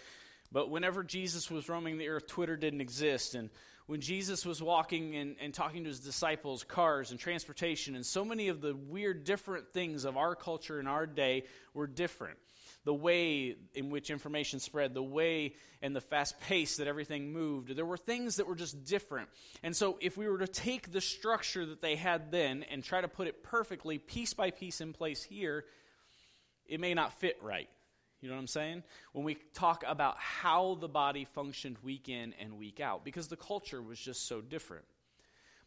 but 0.52 0.70
whenever 0.70 1.04
Jesus 1.04 1.52
was 1.52 1.68
roaming 1.68 1.98
the 1.98 2.08
earth, 2.08 2.28
Twitter 2.28 2.56
didn't 2.56 2.82
exist. 2.82 3.36
And 3.36 3.50
when 3.86 4.02
Jesus 4.02 4.46
was 4.46 4.62
walking 4.62 5.16
and, 5.16 5.36
and 5.42 5.54
talking 5.54 5.84
to 5.84 5.90
his 5.90 6.00
disciples, 6.00 6.64
cars 6.64 7.12
and 7.12 7.20
transportation, 7.20 7.96
and 7.96 8.06
so 8.06 8.24
many 8.24 8.48
of 8.48 8.62
the 8.62 8.76
weird, 8.76 9.24
different 9.24 9.74
things 9.74 10.06
of 10.06 10.16
our 10.16 10.36
culture 10.36 10.80
in 10.80 10.88
our 10.88 11.06
day 11.06 11.44
were 11.74 11.88
different 11.88 12.38
the 12.88 12.94
way 12.94 13.54
in 13.76 13.90
which 13.90 14.10
information 14.10 14.62
spread, 14.62 14.94
the 14.94 15.04
way 15.04 15.54
and 15.82 15.94
the 15.94 16.00
fast 16.00 16.40
pace 16.48 16.78
that 16.78 16.88
everything 16.88 17.34
moved. 17.34 17.76
There 17.76 17.86
were 17.86 17.98
things 17.98 18.38
that 18.38 18.48
were 18.48 18.56
just 18.56 18.86
different. 18.86 19.28
And 19.62 19.76
so, 19.76 19.98
if 20.00 20.16
we 20.16 20.30
were 20.30 20.38
to 20.38 20.48
take 20.48 20.94
the 20.94 21.02
structure 21.02 21.66
that 21.66 21.82
they 21.82 21.98
had 21.98 22.32
then 22.32 22.64
and 22.64 22.82
try 22.82 23.02
to 23.02 23.10
put 23.10 23.28
it 23.28 23.44
perfectly, 23.44 23.98
piece 23.98 24.34
by 24.34 24.52
piece, 24.52 24.80
in 24.80 24.94
place 24.94 25.22
here, 25.22 25.66
it 26.66 26.80
may 26.80 26.94
not 26.94 27.12
fit 27.20 27.38
right. 27.42 27.68
You 28.22 28.30
know 28.30 28.36
what 28.36 28.42
I'm 28.42 28.48
saying? 28.48 28.84
When 29.12 29.26
we 29.26 29.36
talk 29.54 29.84
about 29.86 30.18
how 30.18 30.76
the 30.76 30.88
body 30.88 31.26
functioned 31.26 31.76
week 31.84 32.08
in 32.08 32.34
and 32.40 32.58
week 32.58 32.80
out, 32.80 33.04
because 33.04 33.28
the 33.28 33.36
culture 33.36 33.82
was 33.82 34.00
just 34.00 34.30
so 34.30 34.40
different. 34.40 34.86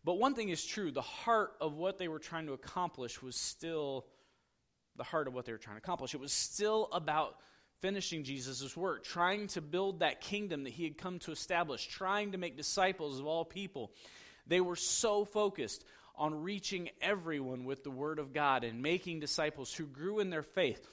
But 0.04 0.14
one 0.14 0.34
thing 0.34 0.48
is 0.48 0.64
true 0.64 0.90
the 0.90 1.02
heart 1.02 1.52
of 1.60 1.74
what 1.74 1.98
they 1.98 2.08
were 2.08 2.18
trying 2.18 2.46
to 2.46 2.54
accomplish 2.54 3.20
was 3.20 3.36
still 3.36 4.06
the 4.96 5.04
heart 5.04 5.28
of 5.28 5.34
what 5.34 5.44
they 5.44 5.52
were 5.52 5.58
trying 5.58 5.76
to 5.76 5.82
accomplish. 5.82 6.14
It 6.14 6.20
was 6.20 6.32
still 6.32 6.88
about 6.92 7.36
finishing 7.80 8.24
Jesus' 8.24 8.76
work, 8.76 9.04
trying 9.04 9.46
to 9.48 9.60
build 9.60 10.00
that 10.00 10.20
kingdom 10.20 10.64
that 10.64 10.72
he 10.72 10.84
had 10.84 10.98
come 10.98 11.18
to 11.20 11.32
establish, 11.32 11.86
trying 11.86 12.32
to 12.32 12.38
make 12.38 12.56
disciples 12.56 13.18
of 13.18 13.26
all 13.26 13.44
people. 13.44 13.90
They 14.46 14.60
were 14.60 14.76
so 14.76 15.24
focused 15.24 15.84
on 16.14 16.42
reaching 16.42 16.90
everyone 17.00 17.64
with 17.64 17.82
the 17.82 17.90
word 17.90 18.18
of 18.18 18.34
God 18.34 18.64
and 18.64 18.82
making 18.82 19.20
disciples 19.20 19.72
who 19.72 19.86
grew 19.86 20.18
in 20.20 20.28
their 20.28 20.42
faith, 20.42 20.86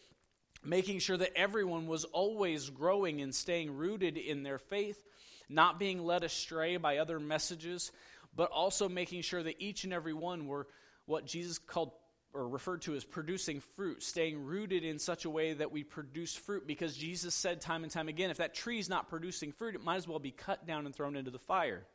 making 0.63 0.99
sure 0.99 1.17
that 1.17 1.37
everyone 1.37 1.87
was 1.87 2.05
always 2.05 2.69
growing 2.69 3.21
and 3.21 3.35
staying 3.35 3.75
rooted 3.75 4.15
in 4.17 4.43
their 4.43 4.57
faith, 4.57 5.03
not 5.49 5.79
being 5.79 6.05
led 6.05 6.23
astray 6.23 6.77
by 6.77 6.97
other 6.97 7.19
messages, 7.19 7.91
but 8.33 8.51
also 8.51 8.87
making 8.87 9.21
sure 9.21 9.43
that 9.43 9.61
each 9.61 9.83
and 9.83 9.91
every 9.91 10.13
one 10.13 10.47
were 10.47 10.67
what 11.05 11.25
Jesus 11.25 11.57
called 11.57 11.91
or 12.37 12.47
referred 12.47 12.83
to 12.83 12.95
as 12.95 13.03
producing 13.03 13.59
fruit, 13.75 14.03
staying 14.03 14.43
rooted 14.43 14.83
in 14.83 14.99
such 14.99 15.25
a 15.25 15.29
way 15.29 15.53
that 15.53 15.71
we 15.71 15.83
produce 15.83 16.35
fruit 16.35 16.67
because 16.67 16.95
Jesus 16.95 17.33
said 17.33 17.59
time 17.61 17.83
and 17.83 17.91
time 17.91 18.07
again 18.07 18.29
if 18.29 18.37
that 18.37 18.53
tree 18.53 18.77
is 18.77 18.89
not 18.89 19.09
producing 19.09 19.51
fruit, 19.51 19.75
it 19.75 19.83
might 19.83 19.95
as 19.95 20.07
well 20.07 20.19
be 20.19 20.31
cut 20.31 20.67
down 20.67 20.85
and 20.85 20.95
thrown 20.95 21.15
into 21.15 21.31
the 21.31 21.39
fire. 21.39 21.85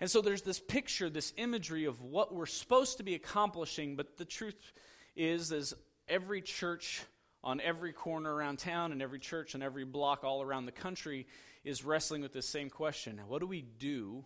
And 0.00 0.10
so 0.10 0.20
there's 0.20 0.42
this 0.42 0.60
picture, 0.60 1.08
this 1.08 1.32
imagery 1.36 1.86
of 1.86 2.02
what 2.02 2.34
we're 2.34 2.46
supposed 2.46 2.98
to 2.98 3.04
be 3.04 3.14
accomplishing, 3.14 3.96
but 3.96 4.18
the 4.18 4.24
truth 4.24 4.72
is, 5.16 5.50
is 5.50 5.72
every 6.08 6.42
church 6.42 7.02
on 7.42 7.60
every 7.60 7.92
corner 7.92 8.34
around 8.34 8.58
town 8.58 8.92
and 8.92 9.00
every 9.00 9.18
church 9.18 9.54
on 9.54 9.62
every 9.62 9.84
block 9.84 10.24
all 10.24 10.42
around 10.42 10.66
the 10.66 10.72
country 10.72 11.26
is 11.64 11.84
wrestling 11.84 12.22
with 12.22 12.32
this 12.32 12.48
same 12.48 12.68
question. 12.68 13.20
What 13.26 13.40
do 13.40 13.46
we 13.46 13.62
do 13.62 14.24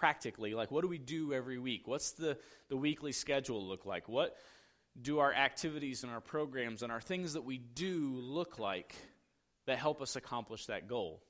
practically 0.00 0.54
like 0.54 0.70
what 0.70 0.80
do 0.80 0.88
we 0.88 0.98
do 0.98 1.34
every 1.34 1.58
week? 1.58 1.86
What's 1.86 2.12
the, 2.12 2.38
the 2.70 2.76
weekly 2.76 3.12
schedule 3.12 3.62
look 3.62 3.84
like? 3.84 4.08
What 4.08 4.34
do 5.00 5.18
our 5.18 5.32
activities 5.32 6.02
and 6.02 6.10
our 6.10 6.22
programs 6.22 6.82
and 6.82 6.90
our 6.90 7.02
things 7.02 7.34
that 7.34 7.44
we 7.44 7.58
do 7.58 8.14
look 8.16 8.58
like 8.58 8.94
that 9.66 9.78
help 9.78 10.00
us 10.00 10.16
accomplish 10.16 10.66
that 10.66 10.88
goal? 10.88 11.22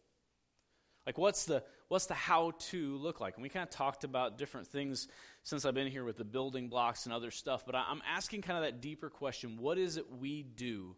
Like 1.05 1.19
what's 1.19 1.47
the 1.47 1.65
what's 1.89 2.07
the 2.07 2.15
how 2.15 2.53
to 2.71 2.97
look 2.99 3.21
like? 3.21 3.35
And 3.35 3.43
we 3.43 3.49
kind 3.49 3.65
of 3.65 3.71
talked 3.71 4.05
about 4.05 4.39
different 4.39 4.69
things 4.69 5.09
since 5.43 5.65
i've 5.65 5.75
been 5.75 5.89
here 5.89 6.05
with 6.05 6.17
the 6.17 6.25
building 6.25 6.69
blocks 6.69 7.07
and 7.07 7.15
other 7.15 7.31
stuff 7.31 7.65
but 7.67 7.75
i'm 7.75 8.03
asking 8.07 8.43
kind 8.43 8.57
of 8.57 8.63
that 8.63 8.81
deeper 8.81 9.11
question. 9.11 9.59
What 9.59 9.79
is 9.79 9.97
it 9.97 10.07
we 10.21 10.45
do 10.45 10.95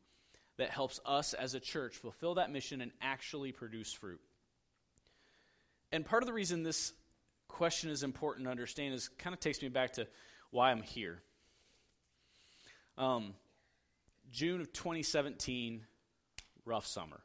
that 0.59 0.69
helps 0.69 1.01
us 1.07 1.33
as 1.33 1.55
a 1.55 1.61
church 1.61 1.97
fulfill 1.97 2.35
that 2.35 2.53
mission 2.53 2.83
and 2.83 2.93
actually 3.01 3.51
produce 3.51 3.95
fruit? 3.95 4.21
And 5.91 6.05
part 6.05 6.23
of 6.23 6.27
the 6.27 6.33
reason 6.33 6.63
this 6.63 6.93
question 7.53 7.91
is 7.91 8.03
important 8.03 8.47
to 8.47 8.51
understand 8.51 8.95
is 8.95 9.09
kind 9.19 9.35
of 9.35 9.41
takes 9.41 9.63
me 9.63 9.69
back 9.69 9.93
to 9.93 10.07
why 10.51 10.71
I'm 10.71 10.83
here. 10.83 11.23
Um, 12.99 13.35
June 14.31 14.61
of 14.61 14.73
2017, 14.73 15.83
rough 16.65 16.87
summer. 16.87 17.21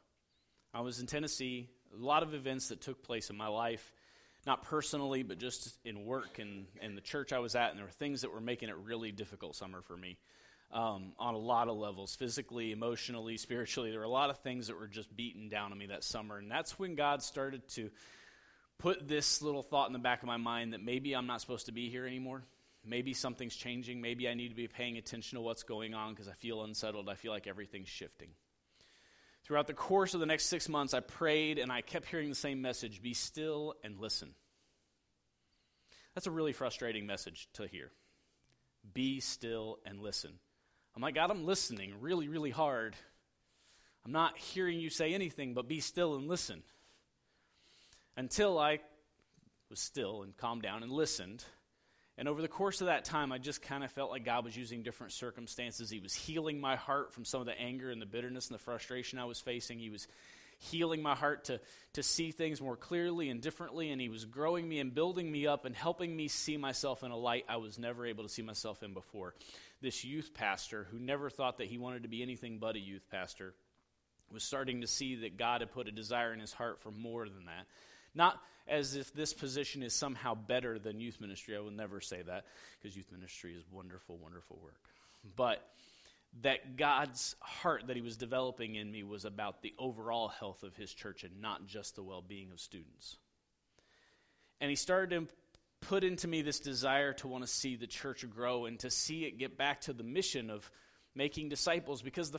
I 0.72 0.82
was 0.82 1.00
in 1.00 1.06
Tennessee. 1.06 1.68
A 1.94 2.04
lot 2.04 2.22
of 2.22 2.34
events 2.34 2.68
that 2.68 2.80
took 2.80 3.02
place 3.02 3.30
in 3.30 3.36
my 3.36 3.48
life, 3.48 3.92
not 4.46 4.62
personally, 4.62 5.22
but 5.22 5.38
just 5.38 5.78
in 5.84 6.04
work 6.04 6.38
and, 6.38 6.66
and 6.80 6.96
the 6.96 7.00
church 7.00 7.32
I 7.32 7.38
was 7.38 7.54
at, 7.54 7.70
and 7.70 7.78
there 7.78 7.86
were 7.86 7.90
things 7.90 8.20
that 8.20 8.32
were 8.32 8.40
making 8.40 8.68
it 8.68 8.76
really 8.76 9.10
difficult 9.10 9.56
summer 9.56 9.80
for 9.80 9.96
me. 9.96 10.18
um, 10.70 11.12
on 11.18 11.34
a 11.34 11.38
lot 11.38 11.68
of 11.68 11.76
levels 11.76 12.14
physically, 12.14 12.72
emotionally, 12.72 13.36
spiritually. 13.46 13.90
There 13.90 14.00
were 14.00 14.06
a 14.06 14.10
lot 14.10 14.30
of 14.30 14.38
things 14.38 14.66
that 14.66 14.78
were 14.78 14.86
just 14.86 15.14
beaten 15.14 15.48
down 15.48 15.72
on 15.72 15.78
me 15.78 15.86
that 15.86 16.04
summer. 16.04 16.38
And 16.38 16.50
that's 16.50 16.78
when 16.78 16.94
God 16.94 17.22
started 17.22 17.66
to 17.70 17.90
put 18.78 19.08
this 19.08 19.42
little 19.42 19.62
thought 19.62 19.88
in 19.88 19.92
the 19.92 19.98
back 19.98 20.22
of 20.22 20.26
my 20.26 20.36
mind 20.36 20.72
that 20.72 20.82
maybe 20.82 21.14
I'm 21.14 21.26
not 21.26 21.40
supposed 21.40 21.66
to 21.66 21.72
be 21.72 21.88
here 21.88 22.06
anymore. 22.06 22.44
Maybe 22.84 23.12
something's 23.12 23.56
changing. 23.56 24.00
Maybe 24.00 24.28
I 24.28 24.34
need 24.34 24.48
to 24.48 24.54
be 24.54 24.68
paying 24.68 24.96
attention 24.96 25.36
to 25.36 25.42
what's 25.42 25.62
going 25.62 25.94
on 25.94 26.14
because 26.14 26.28
I 26.28 26.32
feel 26.32 26.62
unsettled. 26.62 27.08
I 27.08 27.14
feel 27.14 27.32
like 27.32 27.46
everything's 27.46 27.88
shifting. 27.88 28.28
Throughout 29.44 29.66
the 29.66 29.74
course 29.74 30.14
of 30.14 30.20
the 30.20 30.26
next 30.26 30.46
six 30.46 30.68
months, 30.68 30.94
I 30.94 31.00
prayed 31.00 31.58
and 31.58 31.72
I 31.72 31.80
kept 31.80 32.06
hearing 32.06 32.28
the 32.28 32.34
same 32.34 32.62
message 32.62 33.02
be 33.02 33.14
still 33.14 33.74
and 33.82 33.98
listen. 33.98 34.34
That's 36.14 36.26
a 36.26 36.30
really 36.30 36.52
frustrating 36.52 37.06
message 37.06 37.48
to 37.54 37.66
hear. 37.66 37.90
Be 38.94 39.20
still 39.20 39.78
and 39.84 40.00
listen. 40.00 40.32
I'm 40.94 41.02
like, 41.02 41.14
God, 41.14 41.30
I'm 41.30 41.44
listening 41.44 41.94
really, 42.00 42.28
really 42.28 42.50
hard. 42.50 42.96
I'm 44.04 44.12
not 44.12 44.38
hearing 44.38 44.80
you 44.80 44.90
say 44.90 45.14
anything, 45.14 45.54
but 45.54 45.68
be 45.68 45.80
still 45.80 46.16
and 46.16 46.28
listen. 46.28 46.62
Until 48.18 48.58
I 48.58 48.80
was 49.70 49.78
still 49.78 50.24
and 50.24 50.36
calmed 50.36 50.62
down 50.62 50.82
and 50.82 50.90
listened. 50.90 51.44
And 52.16 52.26
over 52.26 52.42
the 52.42 52.48
course 52.48 52.80
of 52.80 52.88
that 52.88 53.04
time, 53.04 53.30
I 53.30 53.38
just 53.38 53.62
kind 53.62 53.84
of 53.84 53.92
felt 53.92 54.10
like 54.10 54.24
God 54.24 54.44
was 54.44 54.56
using 54.56 54.82
different 54.82 55.12
circumstances. 55.12 55.88
He 55.88 56.00
was 56.00 56.12
healing 56.12 56.60
my 56.60 56.74
heart 56.74 57.12
from 57.12 57.24
some 57.24 57.40
of 57.40 57.46
the 57.46 57.56
anger 57.56 57.92
and 57.92 58.02
the 58.02 58.06
bitterness 58.06 58.48
and 58.48 58.56
the 58.56 58.62
frustration 58.62 59.20
I 59.20 59.24
was 59.26 59.38
facing. 59.38 59.78
He 59.78 59.88
was 59.88 60.08
healing 60.58 61.00
my 61.00 61.14
heart 61.14 61.44
to, 61.44 61.60
to 61.92 62.02
see 62.02 62.32
things 62.32 62.60
more 62.60 62.76
clearly 62.76 63.28
and 63.28 63.40
differently. 63.40 63.92
And 63.92 64.00
He 64.00 64.08
was 64.08 64.24
growing 64.24 64.68
me 64.68 64.80
and 64.80 64.92
building 64.92 65.30
me 65.30 65.46
up 65.46 65.64
and 65.64 65.76
helping 65.76 66.16
me 66.16 66.26
see 66.26 66.56
myself 66.56 67.04
in 67.04 67.12
a 67.12 67.16
light 67.16 67.44
I 67.48 67.58
was 67.58 67.78
never 67.78 68.04
able 68.04 68.24
to 68.24 68.28
see 68.28 68.42
myself 68.42 68.82
in 68.82 68.94
before. 68.94 69.36
This 69.80 70.04
youth 70.04 70.32
pastor, 70.34 70.88
who 70.90 70.98
never 70.98 71.30
thought 71.30 71.58
that 71.58 71.68
he 71.68 71.78
wanted 71.78 72.02
to 72.02 72.08
be 72.08 72.24
anything 72.24 72.58
but 72.58 72.74
a 72.74 72.80
youth 72.80 73.06
pastor, 73.12 73.54
was 74.32 74.42
starting 74.42 74.80
to 74.80 74.88
see 74.88 75.14
that 75.20 75.36
God 75.36 75.60
had 75.60 75.70
put 75.70 75.86
a 75.86 75.92
desire 75.92 76.32
in 76.32 76.40
his 76.40 76.52
heart 76.52 76.80
for 76.80 76.90
more 76.90 77.28
than 77.28 77.46
that. 77.46 77.66
Not 78.18 78.42
as 78.66 78.96
if 78.96 79.14
this 79.14 79.32
position 79.32 79.82
is 79.84 79.94
somehow 79.94 80.34
better 80.34 80.78
than 80.78 81.00
youth 81.00 81.20
ministry. 81.20 81.56
I 81.56 81.60
will 81.60 81.70
never 81.70 82.00
say 82.00 82.20
that 82.22 82.46
because 82.78 82.96
youth 82.96 83.12
ministry 83.12 83.54
is 83.54 83.62
wonderful, 83.70 84.18
wonderful 84.18 84.58
work. 84.60 84.74
But 85.36 85.64
that 86.42 86.76
God's 86.76 87.36
heart 87.40 87.86
that 87.86 87.94
He 87.94 88.02
was 88.02 88.16
developing 88.16 88.74
in 88.74 88.90
me 88.90 89.04
was 89.04 89.24
about 89.24 89.62
the 89.62 89.72
overall 89.78 90.26
health 90.26 90.64
of 90.64 90.74
His 90.74 90.92
church 90.92 91.22
and 91.22 91.40
not 91.40 91.68
just 91.68 91.94
the 91.94 92.02
well 92.02 92.20
being 92.20 92.50
of 92.50 92.58
students. 92.58 93.16
And 94.60 94.68
He 94.68 94.76
started 94.76 95.10
to 95.10 95.34
put 95.86 96.02
into 96.02 96.26
me 96.26 96.42
this 96.42 96.58
desire 96.58 97.12
to 97.14 97.28
want 97.28 97.44
to 97.44 97.48
see 97.48 97.76
the 97.76 97.86
church 97.86 98.28
grow 98.28 98.66
and 98.66 98.80
to 98.80 98.90
see 98.90 99.26
it 99.26 99.38
get 99.38 99.56
back 99.56 99.82
to 99.82 99.92
the 99.92 100.02
mission 100.02 100.50
of 100.50 100.68
making 101.14 101.48
disciples 101.48 102.02
because 102.02 102.32
the 102.32 102.38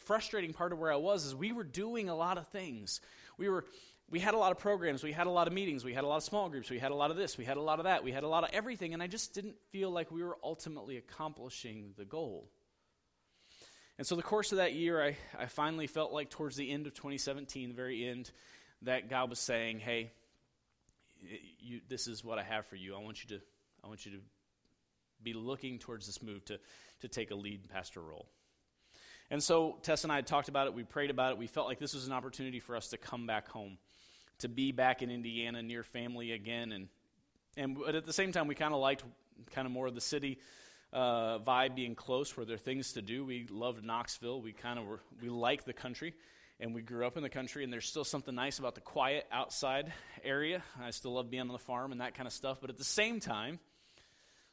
frustrating 0.00 0.52
part 0.52 0.72
of 0.72 0.78
where 0.78 0.92
I 0.92 0.96
was 0.96 1.24
is 1.26 1.34
we 1.34 1.52
were 1.52 1.64
doing 1.64 2.08
a 2.08 2.14
lot 2.14 2.38
of 2.38 2.48
things. 2.48 3.00
We 3.38 3.48
were 3.48 3.64
we 4.08 4.20
had 4.20 4.34
a 4.34 4.38
lot 4.38 4.52
of 4.52 4.58
programs, 4.58 5.02
we 5.02 5.12
had 5.12 5.26
a 5.26 5.30
lot 5.30 5.48
of 5.48 5.52
meetings, 5.52 5.84
we 5.84 5.92
had 5.92 6.04
a 6.04 6.06
lot 6.06 6.18
of 6.18 6.22
small 6.22 6.48
groups, 6.48 6.70
we 6.70 6.78
had 6.78 6.92
a 6.92 6.94
lot 6.94 7.10
of 7.10 7.16
this, 7.16 7.36
we 7.36 7.44
had 7.44 7.56
a 7.56 7.60
lot 7.60 7.80
of 7.80 7.84
that, 7.84 8.04
we 8.04 8.12
had 8.12 8.22
a 8.22 8.28
lot 8.28 8.44
of 8.44 8.50
everything, 8.52 8.94
and 8.94 9.02
I 9.02 9.08
just 9.08 9.34
didn't 9.34 9.56
feel 9.72 9.90
like 9.90 10.12
we 10.12 10.22
were 10.22 10.38
ultimately 10.44 10.96
accomplishing 10.96 11.92
the 11.96 12.04
goal. 12.04 12.48
And 13.98 14.06
so, 14.06 14.14
the 14.14 14.22
course 14.22 14.52
of 14.52 14.58
that 14.58 14.74
year, 14.74 15.02
I, 15.02 15.16
I 15.38 15.46
finally 15.46 15.86
felt 15.86 16.12
like 16.12 16.30
towards 16.30 16.54
the 16.54 16.70
end 16.70 16.86
of 16.86 16.94
2017, 16.94 17.70
the 17.70 17.74
very 17.74 18.06
end, 18.06 18.30
that 18.82 19.08
God 19.08 19.30
was 19.30 19.38
saying, 19.38 19.80
Hey, 19.80 20.12
you, 21.58 21.80
this 21.88 22.06
is 22.06 22.22
what 22.22 22.38
I 22.38 22.42
have 22.42 22.66
for 22.66 22.76
you. 22.76 22.94
I 22.94 22.98
want 22.98 23.24
you 23.24 23.38
to, 23.38 23.42
I 23.82 23.88
want 23.88 24.04
you 24.04 24.12
to 24.12 24.18
be 25.22 25.32
looking 25.32 25.78
towards 25.78 26.06
this 26.06 26.22
move 26.22 26.44
to, 26.44 26.60
to 27.00 27.08
take 27.08 27.30
a 27.30 27.34
lead 27.34 27.68
pastor 27.70 28.02
role. 28.02 28.26
And 29.30 29.42
so 29.42 29.78
Tess 29.82 30.04
and 30.04 30.12
I 30.12 30.16
had 30.16 30.26
talked 30.26 30.48
about 30.48 30.66
it. 30.66 30.74
We 30.74 30.84
prayed 30.84 31.10
about 31.10 31.32
it. 31.32 31.38
We 31.38 31.46
felt 31.46 31.66
like 31.66 31.80
this 31.80 31.94
was 31.94 32.06
an 32.06 32.12
opportunity 32.12 32.60
for 32.60 32.76
us 32.76 32.88
to 32.88 32.98
come 32.98 33.26
back 33.26 33.48
home 33.48 33.78
to 34.40 34.48
be 34.48 34.72
back 34.72 35.02
in 35.02 35.10
Indiana 35.10 35.62
near 35.62 35.82
family 35.82 36.32
again. 36.32 36.72
And, 36.72 36.88
and 37.56 37.78
but 37.78 37.94
at 37.94 38.06
the 38.06 38.12
same 38.12 38.32
time, 38.32 38.46
we 38.46 38.54
kind 38.54 38.74
of 38.74 38.80
liked 38.80 39.04
kind 39.52 39.66
of 39.66 39.72
more 39.72 39.86
of 39.86 39.94
the 39.94 40.00
city 40.00 40.38
uh, 40.92 41.38
vibe 41.38 41.74
being 41.74 41.94
close 41.94 42.36
where 42.36 42.46
there 42.46 42.54
are 42.54 42.58
things 42.58 42.92
to 42.94 43.02
do. 43.02 43.24
We 43.24 43.46
loved 43.50 43.84
Knoxville. 43.84 44.40
We 44.40 44.52
kind 44.52 44.78
of 44.78 44.86
were, 44.86 45.00
we 45.20 45.28
like 45.28 45.64
the 45.64 45.72
country. 45.72 46.14
And 46.58 46.74
we 46.74 46.80
grew 46.80 47.06
up 47.06 47.18
in 47.18 47.22
the 47.22 47.28
country, 47.28 47.64
and 47.64 47.72
there's 47.72 47.84
still 47.84 48.04
something 48.04 48.34
nice 48.34 48.58
about 48.58 48.74
the 48.74 48.80
quiet 48.80 49.26
outside 49.30 49.92
area. 50.24 50.62
I 50.80 50.90
still 50.90 51.12
love 51.12 51.30
being 51.30 51.42
on 51.42 51.48
the 51.48 51.58
farm 51.58 51.92
and 51.92 52.00
that 52.00 52.14
kind 52.14 52.26
of 52.26 52.32
stuff. 52.32 52.62
But 52.62 52.70
at 52.70 52.78
the 52.78 52.84
same 52.84 53.20
time, 53.20 53.58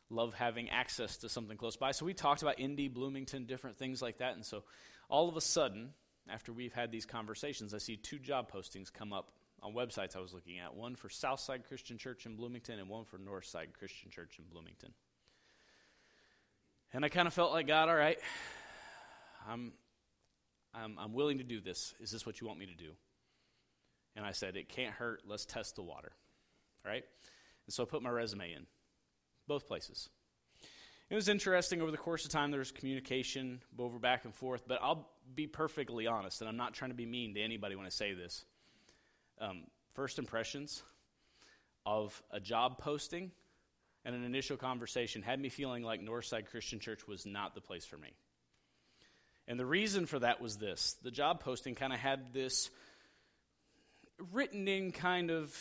love 0.10 0.34
having 0.34 0.70
access 0.70 1.16
to 1.18 1.30
something 1.30 1.56
close 1.56 1.78
by. 1.78 1.92
So 1.92 2.06
we 2.06 2.14
talked 2.14 2.42
about 2.42 2.60
Indy, 2.60 2.90
Bloomington, 2.90 3.46
different 3.46 3.78
things 3.78 4.02
like 4.02 4.18
that. 4.18 4.36
And 4.36 4.46
so 4.46 4.64
all 5.10 5.30
of 5.30 5.38
a 5.38 5.42
sudden, 5.42 5.92
after 6.30 6.52
we've 6.52 6.74
had 6.74 6.92
these 6.92 7.06
conversations, 7.06 7.74
I 7.74 7.78
see 7.78 7.96
two 7.96 8.20
job 8.20 8.52
postings 8.52 8.92
come 8.92 9.14
up 9.14 9.32
on 9.64 9.74
websites 9.74 10.16
I 10.16 10.20
was 10.20 10.34
looking 10.34 10.60
at 10.60 10.76
one 10.76 10.96
for 10.96 11.10
Southside 11.10 11.66
Christian 11.68 11.98
Church 11.98 12.26
in 12.26 12.36
Bloomington 12.36 12.80
and 12.80 12.90
one 12.90 13.06
for 13.06 13.18
Northside 13.18 13.74
Christian 13.78 14.12
Church 14.12 14.38
in 14.38 14.46
Bloomington. 14.52 14.94
And 16.94 17.04
I 17.04 17.10
kind 17.10 17.28
of 17.28 17.34
felt 17.34 17.54
like, 17.54 17.66
God, 17.66 17.90
all 17.90 17.96
right, 17.96 18.20
I'm, 19.50 19.72
I'm, 20.76 20.98
I'm 21.00 21.14
willing 21.14 21.38
to 21.38 21.44
do 21.44 21.62
this. 21.62 21.96
Is 22.02 22.12
this 22.12 22.26
what 22.26 22.42
you 22.42 22.48
want 22.48 22.60
me 22.60 22.66
to 22.66 22.76
do? 22.76 22.92
And 24.16 24.26
I 24.26 24.32
said, 24.32 24.58
It 24.58 24.70
can't 24.70 24.94
hurt. 24.94 25.22
Let's 25.26 25.46
test 25.46 25.76
the 25.76 25.82
water. 25.82 26.12
Right? 26.86 27.04
And 27.66 27.74
so 27.74 27.84
I 27.84 27.86
put 27.86 28.04
my 28.04 28.10
resume 28.10 28.52
in, 28.52 28.68
both 29.48 29.66
places. 29.66 30.10
It 31.10 31.16
was 31.16 31.30
interesting 31.30 31.82
over 31.82 31.92
the 31.92 31.98
course 31.98 32.26
of 32.26 32.32
time. 32.32 32.52
There 32.52 32.60
was 32.60 32.72
communication 32.72 33.62
over 33.80 33.98
back 33.98 34.26
and 34.26 34.36
forth, 34.36 34.64
but 34.68 34.80
I'll 34.82 35.10
be 35.34 35.48
perfectly 35.48 36.06
honest, 36.06 36.42
and 36.42 36.50
I'm 36.50 36.58
not 36.58 36.74
trying 36.74 36.92
to 36.92 36.96
be 36.96 37.06
mean 37.06 37.34
to 37.36 37.42
anybody 37.42 37.76
when 37.76 37.86
I 37.86 37.90
say 37.90 38.14
this 38.14 38.46
um, 39.40 39.64
first 39.94 40.20
impressions 40.20 40.84
of 41.86 42.22
a 42.32 42.40
job 42.40 42.78
posting 42.78 43.32
and 44.06 44.16
an 44.16 44.24
initial 44.24 44.58
conversation 44.58 45.22
had 45.22 45.40
me 45.40 45.50
feeling 45.50 45.84
like 45.84 46.02
Northside 46.02 46.48
Christian 46.48 46.80
Church 46.80 47.08
was 47.08 47.26
not 47.26 47.56
the 47.56 47.62
place 47.62 47.86
for 47.86 47.98
me. 47.98 48.14
And 49.48 49.60
the 49.60 49.66
reason 49.66 50.06
for 50.06 50.20
that 50.20 50.42
was 50.42 50.58
this. 50.58 50.96
The 51.04 51.12
job 51.12 51.42
posting 51.42 51.76
kind 51.76 51.94
of 51.94 52.00
had 52.00 52.34
this 52.34 52.70
written 54.32 54.68
in 54.68 54.92
kind 54.92 55.32
of 55.32 55.56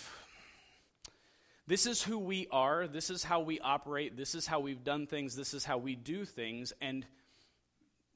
this 1.67 1.87
is 1.87 2.02
who 2.02 2.19
we 2.19 2.49
are, 2.50 2.87
this 2.87 3.09
is 3.09 3.23
how 3.23 3.41
we 3.41 3.61
operate, 3.61 4.17
this 4.17 4.35
is 4.35 4.47
how 4.47 4.61
we've 4.61 4.83
done 4.83 5.07
things, 5.07 5.37
this 5.37 5.55
is 5.55 5.64
how 5.64 5.79
we 5.79 5.95
do 5.95 6.25
things, 6.25 6.73
and 6.81 7.07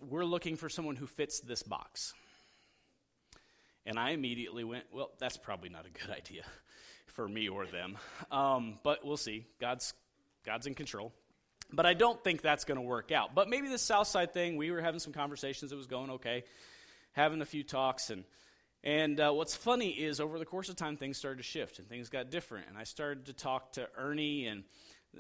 we're 0.01 0.25
looking 0.25 0.57
for 0.57 0.69
someone 0.69 0.97
who 0.97 1.07
fits 1.07 1.41
this 1.41 1.63
box. 1.63 2.13
And 3.87 3.99
I 3.99 4.11
immediately 4.11 4.65
went, 4.65 4.85
well, 4.93 5.13
that's 5.19 5.37
probably 5.37 5.69
not 5.69 5.87
a 5.87 5.91
good 5.91 6.11
idea 6.11 6.43
for 7.07 7.29
me 7.29 7.49
or 7.49 7.67
them. 7.67 7.97
Um, 8.33 8.81
but 8.83 9.07
we'll 9.07 9.17
see. 9.17 9.47
God's, 9.61 9.95
God's 10.45 10.67
in 10.67 10.75
control. 10.75 11.13
But 11.73 11.87
I 11.87 11.95
don't 11.95 12.23
think 12.23 12.43
that's 12.43 12.65
going 12.65 12.77
to 12.77 12.87
work 12.87 13.13
out. 13.13 13.35
But 13.35 13.49
maybe 13.49 13.69
the 13.69 13.79
Southside 13.79 14.33
thing, 14.33 14.57
we 14.57 14.71
were 14.71 14.81
having 14.81 15.01
some 15.01 15.13
conversations. 15.13 15.73
It 15.73 15.77
was 15.77 15.87
going 15.87 16.11
okay, 16.11 16.45
having 17.13 17.41
a 17.43 17.47
few 17.47 17.63
talks. 17.63 18.11
And, 18.11 18.25
and 18.83 19.21
uh, 19.21 19.33
what's 19.33 19.55
funny 19.55 19.91
is 19.91 20.21
over 20.21 20.39
the 20.39 20.45
course 20.45 20.69
of 20.69 20.77
time, 20.77 20.97
things 20.97 21.17
started 21.17 21.39
to 21.39 21.43
shift 21.45 21.79
and 21.79 21.89
things 21.89 22.09
got 22.09 22.31
different. 22.31 22.69
And 22.69 22.77
I 22.77 22.85
started 22.85 23.27
to 23.27 23.33
talk 23.33 23.73
to 23.73 23.89
Ernie 23.97 24.47
and, 24.47 24.65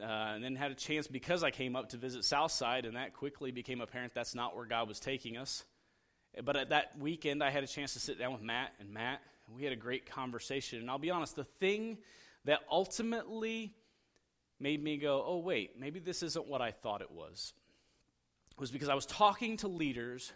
uh, 0.00 0.04
and 0.04 0.42
then 0.42 0.56
had 0.56 0.72
a 0.72 0.76
chance 0.76 1.06
because 1.06 1.44
I 1.44 1.50
came 1.50 1.76
up 1.76 1.90
to 1.90 1.96
visit 1.96 2.24
Southside, 2.24 2.84
and 2.84 2.96
that 2.96 3.14
quickly 3.14 3.52
became 3.52 3.80
apparent 3.80 4.12
that's 4.14 4.34
not 4.34 4.56
where 4.56 4.66
God 4.66 4.88
was 4.88 5.00
taking 5.00 5.36
us. 5.36 5.64
But 6.44 6.56
at 6.56 6.68
that 6.70 6.98
weekend, 6.98 7.42
I 7.42 7.50
had 7.50 7.64
a 7.64 7.66
chance 7.66 7.94
to 7.94 8.00
sit 8.00 8.18
down 8.18 8.32
with 8.32 8.42
Matt 8.42 8.72
and 8.78 8.92
Matt, 8.92 9.22
and 9.46 9.56
we 9.56 9.64
had 9.64 9.72
a 9.72 9.76
great 9.76 10.06
conversation. 10.06 10.80
And 10.80 10.90
I'll 10.90 10.98
be 10.98 11.10
honest, 11.10 11.36
the 11.36 11.44
thing 11.44 11.98
that 12.44 12.60
ultimately 12.70 13.74
made 14.60 14.82
me 14.82 14.96
go, 14.96 15.24
oh, 15.26 15.38
wait, 15.38 15.78
maybe 15.78 15.98
this 15.98 16.22
isn't 16.22 16.46
what 16.46 16.60
I 16.60 16.70
thought 16.70 17.00
it 17.00 17.10
was, 17.10 17.54
was 18.58 18.70
because 18.70 18.88
I 18.88 18.94
was 18.94 19.06
talking 19.06 19.56
to 19.58 19.68
leaders 19.68 20.32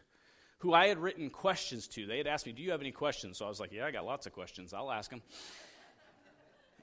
who 0.59 0.75
I 0.75 0.89
had 0.89 0.99
written 0.99 1.31
questions 1.31 1.89
to. 1.89 2.07
They 2.07 2.19
had 2.19 2.27
asked 2.27 2.47
me, 2.47 2.53
Do 2.53 2.63
you 2.63 2.71
have 2.71 2.83
any 2.83 2.93
questions? 2.93 3.39
So 3.39 3.47
I 3.47 3.49
was 3.49 3.61
like, 3.61 3.73
Yeah, 3.73 3.87
I 3.87 3.91
got 3.91 4.05
lots 4.05 4.27
of 4.27 4.33
questions. 4.33 4.75
I'll 4.75 4.93
ask 4.93 5.11
them. 5.11 5.23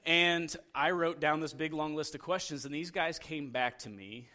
and 0.04 0.54
I 0.74 0.90
wrote 0.90 1.20
down 1.20 1.40
this 1.40 1.52
big 1.52 1.72
long 1.72 1.94
list 1.94 2.14
of 2.16 2.20
questions, 2.20 2.64
and 2.64 2.74
these 2.74 2.90
guys 2.90 3.18
came 3.18 3.50
back 3.50 3.78
to 3.80 3.88
me 3.88 4.28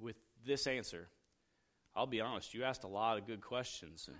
with 0.00 0.16
this 0.46 0.66
answer 0.66 1.08
I'll 2.00 2.06
be 2.06 2.22
honest, 2.22 2.54
you 2.54 2.64
asked 2.64 2.84
a 2.84 2.88
lot 2.88 3.18
of 3.18 3.26
good 3.26 3.42
questions, 3.42 4.08
and 4.08 4.16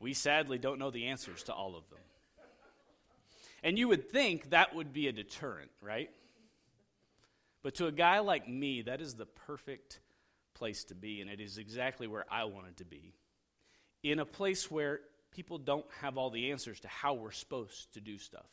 we 0.00 0.12
sadly 0.12 0.58
don't 0.58 0.80
know 0.80 0.90
the 0.90 1.06
answers 1.06 1.44
to 1.44 1.54
all 1.54 1.76
of 1.76 1.88
them. 1.88 2.00
And 3.62 3.78
you 3.78 3.86
would 3.86 4.10
think 4.10 4.50
that 4.50 4.74
would 4.74 4.92
be 4.92 5.06
a 5.06 5.12
deterrent, 5.12 5.70
right? 5.80 6.10
But 7.62 7.76
to 7.76 7.86
a 7.86 7.92
guy 7.92 8.18
like 8.18 8.48
me, 8.48 8.82
that 8.82 9.00
is 9.00 9.14
the 9.14 9.26
perfect 9.26 10.00
place 10.54 10.82
to 10.86 10.96
be, 10.96 11.20
and 11.20 11.30
it 11.30 11.38
is 11.40 11.58
exactly 11.58 12.08
where 12.08 12.24
I 12.28 12.42
wanted 12.46 12.78
to 12.78 12.84
be. 12.84 13.14
In 14.02 14.18
a 14.18 14.26
place 14.26 14.68
where 14.68 14.98
people 15.30 15.58
don't 15.58 15.86
have 16.00 16.18
all 16.18 16.30
the 16.30 16.50
answers 16.50 16.80
to 16.80 16.88
how 16.88 17.14
we're 17.14 17.30
supposed 17.30 17.94
to 17.94 18.00
do 18.00 18.18
stuff. 18.18 18.50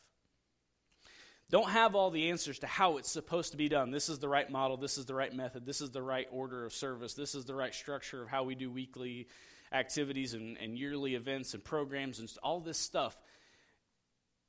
Don't 1.50 1.70
have 1.70 1.94
all 1.94 2.10
the 2.10 2.30
answers 2.30 2.58
to 2.58 2.66
how 2.66 2.98
it's 2.98 3.10
supposed 3.10 3.52
to 3.52 3.56
be 3.56 3.68
done. 3.68 3.90
This 3.90 4.08
is 4.08 4.18
the 4.18 4.28
right 4.28 4.50
model, 4.50 4.76
this 4.76 4.98
is 4.98 5.06
the 5.06 5.14
right 5.14 5.32
method, 5.32 5.64
this 5.64 5.80
is 5.80 5.90
the 5.90 6.02
right 6.02 6.28
order 6.30 6.66
of 6.66 6.72
service, 6.72 7.14
this 7.14 7.34
is 7.34 7.46
the 7.46 7.54
right 7.54 7.74
structure 7.74 8.22
of 8.22 8.28
how 8.28 8.44
we 8.44 8.54
do 8.54 8.70
weekly 8.70 9.28
activities 9.72 10.34
and, 10.34 10.56
and 10.58 10.78
yearly 10.78 11.14
events 11.14 11.54
and 11.54 11.64
programs 11.64 12.18
and 12.18 12.30
all 12.42 12.60
this 12.60 12.78
stuff. 12.78 13.18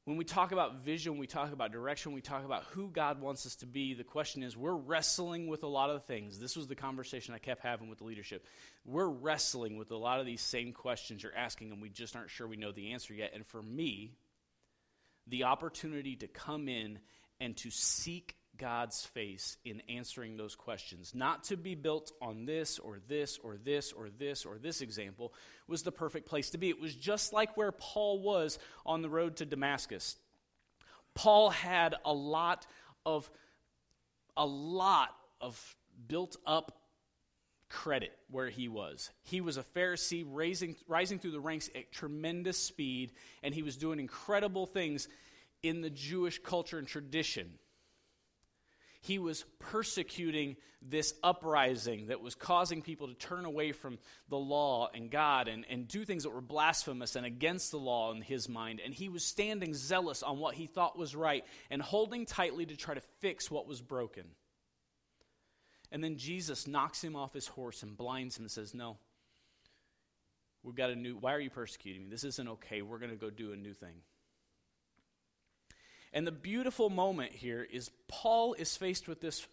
When 0.05 0.17
we 0.17 0.25
talk 0.25 0.51
about 0.51 0.79
vision, 0.79 1.19
we 1.19 1.27
talk 1.27 1.53
about 1.53 1.71
direction, 1.71 2.13
we 2.13 2.21
talk 2.21 2.43
about 2.43 2.63
who 2.71 2.89
God 2.89 3.21
wants 3.21 3.45
us 3.45 3.55
to 3.57 3.65
be, 3.65 3.93
the 3.93 4.03
question 4.03 4.43
is 4.43 4.57
we're 4.57 4.73
wrestling 4.73 5.47
with 5.47 5.63
a 5.63 5.67
lot 5.67 5.91
of 5.91 6.05
things. 6.05 6.39
This 6.39 6.57
was 6.57 6.67
the 6.67 6.75
conversation 6.75 7.33
I 7.33 7.37
kept 7.37 7.61
having 7.61 7.89
with 7.89 7.99
the 7.99 8.05
leadership. 8.05 8.45
We're 8.85 9.07
wrestling 9.07 9.77
with 9.77 9.91
a 9.91 9.97
lot 9.97 10.19
of 10.19 10.25
these 10.25 10.41
same 10.41 10.73
questions 10.73 11.21
you're 11.21 11.35
asking, 11.35 11.71
and 11.71 11.81
we 11.81 11.89
just 11.89 12.15
aren't 12.15 12.31
sure 12.31 12.47
we 12.47 12.57
know 12.57 12.71
the 12.71 12.93
answer 12.93 13.13
yet. 13.13 13.31
And 13.35 13.45
for 13.45 13.61
me, 13.61 14.15
the 15.29 15.45
opportunity 15.45 16.15
to 16.17 16.27
come 16.27 16.67
in 16.67 16.99
and 17.39 17.55
to 17.57 17.69
seek 17.69 18.35
God's 18.57 19.05
face 19.05 19.57
in 19.63 19.81
answering 19.89 20.35
those 20.35 20.55
questions, 20.55 21.15
not 21.15 21.45
to 21.45 21.57
be 21.57 21.75
built 21.75 22.11
on 22.21 22.45
this 22.45 22.77
or 22.77 22.99
this 23.07 23.39
or 23.41 23.55
this 23.57 23.93
or 23.93 24.09
this 24.09 24.45
or 24.45 24.57
this 24.57 24.81
example, 24.81 25.33
was 25.67 25.83
the 25.83 25.91
perfect 25.91 26.27
place 26.27 26.49
to 26.51 26.57
be. 26.57 26.69
It 26.69 26.79
was 26.79 26.95
just 26.95 27.31
like 27.31 27.55
where 27.55 27.71
Paul 27.71 28.21
was 28.21 28.59
on 28.85 29.01
the 29.01 29.09
road 29.09 29.37
to 29.37 29.45
Damascus. 29.45 30.17
Paul 31.15 31.49
had 31.49 31.95
a 32.05 32.13
lot 32.13 32.67
of 33.05 33.29
a 34.35 34.45
lot 34.45 35.15
of 35.41 35.75
built 36.07 36.37
up 36.45 36.78
credit 37.69 38.11
where 38.29 38.49
he 38.49 38.67
was. 38.67 39.11
He 39.23 39.41
was 39.41 39.57
a 39.57 39.63
Pharisee 39.63 40.25
rising, 40.27 40.75
rising 40.87 41.19
through 41.19 41.31
the 41.31 41.39
ranks 41.39 41.69
at 41.75 41.91
tremendous 41.91 42.57
speed, 42.57 43.11
and 43.43 43.53
he 43.53 43.63
was 43.63 43.77
doing 43.77 43.99
incredible 43.99 44.65
things 44.65 45.07
in 45.61 45.81
the 45.81 45.89
Jewish 45.89 46.39
culture 46.41 46.77
and 46.77 46.87
tradition 46.87 47.59
he 49.01 49.17
was 49.17 49.45
persecuting 49.59 50.57
this 50.81 51.13
uprising 51.23 52.07
that 52.07 52.21
was 52.21 52.35
causing 52.35 52.81
people 52.81 53.07
to 53.07 53.13
turn 53.13 53.45
away 53.45 53.71
from 53.71 53.97
the 54.29 54.37
law 54.37 54.89
and 54.93 55.09
God 55.09 55.47
and, 55.47 55.65
and 55.69 55.87
do 55.87 56.03
things 56.03 56.23
that 56.23 56.31
were 56.31 56.41
blasphemous 56.41 57.15
and 57.15 57.25
against 57.25 57.71
the 57.71 57.77
law 57.77 58.11
in 58.11 58.21
his 58.21 58.49
mind. 58.49 58.81
And 58.83 58.93
he 58.93 59.09
was 59.09 59.23
standing 59.23 59.73
zealous 59.73 60.21
on 60.21 60.37
what 60.39 60.55
he 60.55 60.67
thought 60.67 60.97
was 60.97 61.15
right 61.15 61.45
and 61.69 61.81
holding 61.81 62.25
tightly 62.25 62.65
to 62.65 62.75
try 62.75 62.93
to 62.93 63.01
fix 63.19 63.49
what 63.49 63.67
was 63.67 63.81
broken. 63.81 64.25
And 65.91 66.03
then 66.03 66.17
Jesus 66.17 66.67
knocks 66.67 67.03
him 67.03 67.15
off 67.15 67.33
his 67.33 67.47
horse 67.47 67.83
and 67.83 67.97
blinds 67.97 68.37
him 68.37 68.43
and 68.43 68.51
says, 68.51 68.73
No, 68.73 68.97
we've 70.63 70.75
got 70.75 70.91
a 70.91 70.95
new, 70.95 71.17
why 71.17 71.33
are 71.33 71.39
you 71.39 71.49
persecuting 71.49 72.03
me? 72.03 72.09
This 72.09 72.23
isn't 72.23 72.47
okay. 72.47 72.81
We're 72.81 72.99
going 72.99 73.11
to 73.11 73.17
go 73.17 73.29
do 73.29 73.53
a 73.53 73.57
new 73.57 73.73
thing. 73.73 73.95
And 76.13 76.25
the 76.25 76.31
beautiful 76.31 76.89
moment 76.89 77.31
here 77.33 77.67
is 77.71 77.91
Paul 78.07 78.53
is 78.53 78.75
faced 78.75 79.07
with 79.07 79.21
this, 79.21 79.45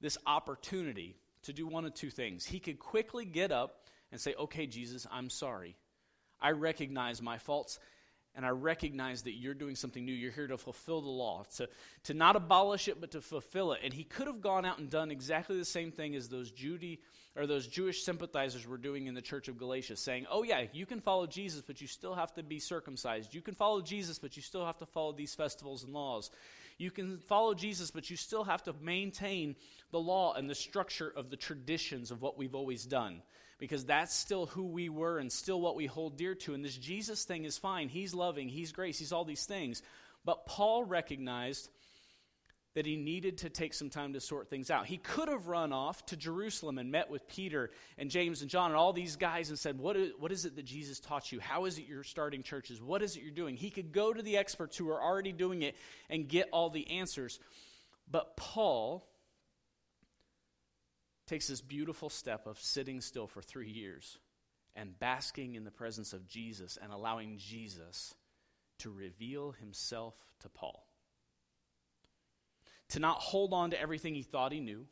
this 0.00 0.16
opportunity 0.26 1.16
to 1.42 1.52
do 1.52 1.66
one 1.66 1.84
of 1.84 1.94
two 1.94 2.10
things. 2.10 2.44
He 2.46 2.58
could 2.58 2.78
quickly 2.78 3.24
get 3.24 3.52
up 3.52 3.86
and 4.12 4.20
say, 4.20 4.34
Okay, 4.38 4.66
Jesus, 4.66 5.06
I'm 5.10 5.30
sorry. 5.30 5.76
I 6.40 6.52
recognize 6.52 7.20
my 7.20 7.38
faults 7.38 7.78
and 8.36 8.46
I 8.46 8.50
recognize 8.50 9.22
that 9.22 9.32
you're 9.32 9.54
doing 9.54 9.74
something 9.74 10.04
new. 10.04 10.12
You're 10.12 10.30
here 10.30 10.46
to 10.46 10.56
fulfill 10.56 11.00
the 11.00 11.08
law, 11.08 11.44
to, 11.56 11.68
to 12.04 12.14
not 12.14 12.36
abolish 12.36 12.88
it, 12.88 13.00
but 13.00 13.10
to 13.12 13.20
fulfill 13.20 13.72
it. 13.72 13.80
And 13.82 13.92
he 13.92 14.04
could 14.04 14.26
have 14.26 14.40
gone 14.40 14.64
out 14.64 14.78
and 14.78 14.88
done 14.88 15.10
exactly 15.10 15.58
the 15.58 15.64
same 15.64 15.90
thing 15.90 16.14
as 16.14 16.28
those 16.28 16.50
Judy 16.50 17.00
or 17.36 17.46
those 17.46 17.66
Jewish 17.66 18.02
sympathizers 18.02 18.66
were 18.66 18.76
doing 18.76 19.06
in 19.06 19.14
the 19.14 19.22
church 19.22 19.48
of 19.48 19.58
Galatia, 19.58 19.96
saying, 19.96 20.26
Oh, 20.30 20.42
yeah, 20.42 20.64
you 20.72 20.86
can 20.86 21.00
follow 21.00 21.26
Jesus, 21.26 21.62
but 21.62 21.80
you 21.80 21.86
still 21.86 22.14
have 22.14 22.32
to 22.34 22.42
be 22.42 22.58
circumcised. 22.58 23.34
You 23.34 23.42
can 23.42 23.54
follow 23.54 23.80
Jesus, 23.80 24.18
but 24.18 24.36
you 24.36 24.42
still 24.42 24.64
have 24.64 24.78
to 24.78 24.86
follow 24.86 25.12
these 25.12 25.34
festivals 25.34 25.84
and 25.84 25.92
laws. 25.92 26.30
You 26.78 26.90
can 26.90 27.18
follow 27.18 27.54
Jesus, 27.54 27.90
but 27.90 28.10
you 28.10 28.16
still 28.16 28.44
have 28.44 28.62
to 28.64 28.74
maintain 28.80 29.54
the 29.90 30.00
law 30.00 30.34
and 30.34 30.48
the 30.48 30.54
structure 30.54 31.12
of 31.14 31.30
the 31.30 31.36
traditions 31.36 32.10
of 32.10 32.22
what 32.22 32.38
we've 32.38 32.54
always 32.54 32.84
done 32.84 33.22
because 33.60 33.84
that's 33.84 34.14
still 34.14 34.46
who 34.46 34.64
we 34.64 34.88
were 34.88 35.18
and 35.18 35.30
still 35.30 35.60
what 35.60 35.76
we 35.76 35.86
hold 35.86 36.16
dear 36.16 36.34
to. 36.34 36.54
And 36.54 36.64
this 36.64 36.76
Jesus 36.76 37.24
thing 37.24 37.44
is 37.44 37.58
fine. 37.58 37.88
He's 37.88 38.14
loving, 38.14 38.48
He's 38.48 38.72
grace, 38.72 38.98
He's 38.98 39.12
all 39.12 39.24
these 39.24 39.44
things. 39.44 39.82
But 40.24 40.46
Paul 40.46 40.84
recognized 40.84 41.68
that 42.74 42.86
he 42.86 42.96
needed 42.96 43.38
to 43.38 43.50
take 43.50 43.74
some 43.74 43.90
time 43.90 44.12
to 44.12 44.20
sort 44.20 44.48
things 44.48 44.70
out. 44.70 44.86
He 44.86 44.96
could 44.96 45.28
have 45.28 45.48
run 45.48 45.72
off 45.72 46.06
to 46.06 46.16
Jerusalem 46.16 46.78
and 46.78 46.92
met 46.92 47.10
with 47.10 47.26
Peter 47.26 47.70
and 47.98 48.10
James 48.10 48.42
and 48.42 48.50
John 48.50 48.70
and 48.70 48.76
all 48.76 48.92
these 48.92 49.16
guys 49.16 49.48
and 49.48 49.58
said, 49.58 49.78
What 49.78 49.96
is, 49.96 50.12
what 50.18 50.30
is 50.30 50.44
it 50.44 50.54
that 50.56 50.64
Jesus 50.64 51.00
taught 51.00 51.32
you? 51.32 51.40
How 51.40 51.64
is 51.64 51.78
it 51.78 51.86
you're 51.88 52.04
starting 52.04 52.42
churches? 52.42 52.80
What 52.80 53.02
is 53.02 53.16
it 53.16 53.22
you're 53.22 53.32
doing? 53.32 53.56
He 53.56 53.70
could 53.70 53.92
go 53.92 54.12
to 54.12 54.22
the 54.22 54.36
experts 54.36 54.76
who 54.76 54.88
are 54.88 55.02
already 55.02 55.32
doing 55.32 55.62
it 55.62 55.74
and 56.08 56.28
get 56.28 56.48
all 56.52 56.70
the 56.70 56.88
answers. 56.92 57.40
But 58.08 58.36
Paul 58.36 59.04
takes 61.30 61.46
this 61.46 61.60
beautiful 61.60 62.10
step 62.10 62.48
of 62.48 62.58
sitting 62.58 63.00
still 63.00 63.28
for 63.28 63.40
three 63.40 63.70
years 63.70 64.18
and 64.74 64.98
basking 64.98 65.54
in 65.54 65.62
the 65.62 65.70
presence 65.70 66.12
of 66.12 66.26
Jesus 66.26 66.76
and 66.82 66.92
allowing 66.92 67.38
Jesus 67.38 68.16
to 68.80 68.90
reveal 68.90 69.52
himself 69.52 70.16
to 70.40 70.48
Paul. 70.48 70.84
To 72.90 72.98
not 72.98 73.18
hold 73.18 73.52
on 73.52 73.70
to 73.70 73.80
everything 73.80 74.16
he 74.16 74.22
thought 74.22 74.50
he 74.50 74.58
knew, 74.58 74.86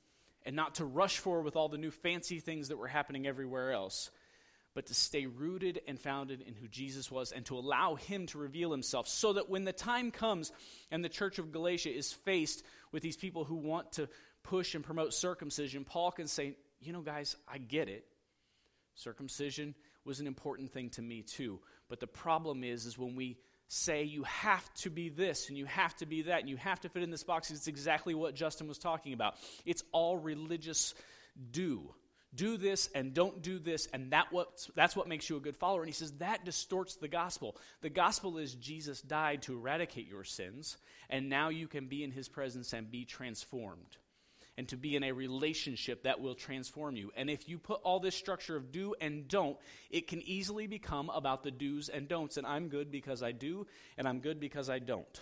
and 0.46 0.54
not 0.54 0.76
to 0.76 0.84
rush 0.84 1.18
forward 1.18 1.42
with 1.42 1.56
all 1.56 1.68
the 1.68 1.76
new 1.76 1.90
fancy 1.90 2.38
things 2.38 2.68
that 2.68 2.78
were 2.78 2.86
happening 2.86 3.26
everywhere 3.26 3.72
else, 3.72 4.12
but 4.74 4.86
to 4.86 4.94
stay 4.94 5.26
rooted 5.26 5.80
and 5.88 5.98
founded 5.98 6.40
in 6.40 6.54
who 6.54 6.68
Jesus 6.68 7.10
was 7.10 7.32
and 7.32 7.44
to 7.46 7.58
allow 7.58 7.96
him 7.96 8.26
to 8.26 8.38
reveal 8.38 8.70
himself 8.70 9.08
so 9.08 9.32
that 9.32 9.50
when 9.50 9.64
the 9.64 9.72
time 9.72 10.12
comes 10.12 10.52
and 10.92 11.04
the 11.04 11.08
church 11.08 11.40
of 11.40 11.50
Galatia 11.50 11.92
is 11.92 12.12
faced 12.12 12.62
with 12.92 13.02
these 13.02 13.16
people 13.16 13.42
who 13.42 13.56
want 13.56 13.90
to 13.92 14.08
push 14.48 14.74
and 14.74 14.82
promote 14.82 15.12
circumcision, 15.12 15.84
Paul 15.84 16.10
can 16.10 16.26
say, 16.26 16.56
you 16.80 16.92
know, 16.92 17.02
guys, 17.02 17.36
I 17.46 17.58
get 17.58 17.88
it. 17.88 18.04
Circumcision 18.94 19.74
was 20.04 20.20
an 20.20 20.26
important 20.26 20.72
thing 20.72 20.88
to 20.90 21.02
me 21.02 21.22
too. 21.22 21.60
But 21.88 22.00
the 22.00 22.06
problem 22.06 22.64
is, 22.64 22.86
is 22.86 22.98
when 22.98 23.14
we 23.14 23.36
say 23.68 24.04
you 24.04 24.22
have 24.22 24.72
to 24.72 24.88
be 24.88 25.10
this 25.10 25.50
and 25.50 25.58
you 25.58 25.66
have 25.66 25.94
to 25.96 26.06
be 26.06 26.22
that 26.22 26.40
and 26.40 26.48
you 26.48 26.56
have 26.56 26.80
to 26.80 26.88
fit 26.88 27.02
in 27.02 27.10
this 27.10 27.24
box, 27.24 27.50
it's 27.50 27.68
exactly 27.68 28.14
what 28.14 28.34
Justin 28.34 28.68
was 28.68 28.78
talking 28.78 29.12
about. 29.12 29.34
It's 29.66 29.82
all 29.92 30.16
religious 30.16 30.94
do. 31.50 31.94
Do 32.34 32.56
this 32.56 32.88
and 32.94 33.14
don't 33.14 33.42
do 33.42 33.58
this, 33.58 33.88
and 33.92 34.12
that 34.12 34.26
what, 34.32 34.66
that's 34.74 34.94
what 34.94 35.08
makes 35.08 35.30
you 35.30 35.36
a 35.36 35.40
good 35.40 35.56
follower. 35.56 35.80
And 35.80 35.88
he 35.88 35.94
says 35.94 36.12
that 36.18 36.44
distorts 36.44 36.96
the 36.96 37.08
gospel. 37.08 37.56
The 37.80 37.88
gospel 37.90 38.38
is 38.38 38.54
Jesus 38.54 39.00
died 39.00 39.42
to 39.42 39.54
eradicate 39.54 40.08
your 40.08 40.24
sins, 40.24 40.76
and 41.08 41.28
now 41.28 41.48
you 41.48 41.68
can 41.68 41.86
be 41.86 42.04
in 42.04 42.10
his 42.10 42.28
presence 42.28 42.72
and 42.72 42.90
be 42.90 43.04
transformed 43.04 43.96
and 44.58 44.68
to 44.68 44.76
be 44.76 44.96
in 44.96 45.04
a 45.04 45.12
relationship 45.12 46.02
that 46.02 46.20
will 46.20 46.34
transform 46.34 46.96
you. 46.96 47.12
And 47.16 47.30
if 47.30 47.48
you 47.48 47.58
put 47.58 47.80
all 47.84 48.00
this 48.00 48.16
structure 48.16 48.56
of 48.56 48.72
do 48.72 48.92
and 49.00 49.28
don't, 49.28 49.56
it 49.88 50.08
can 50.08 50.20
easily 50.20 50.66
become 50.66 51.10
about 51.10 51.44
the 51.44 51.52
do's 51.52 51.88
and 51.88 52.08
don'ts. 52.08 52.36
And 52.36 52.44
I'm 52.44 52.68
good 52.68 52.90
because 52.90 53.22
I 53.22 53.30
do, 53.30 53.68
and 53.96 54.08
I'm 54.08 54.18
good 54.18 54.40
because 54.40 54.68
I 54.68 54.80
don't. 54.80 55.20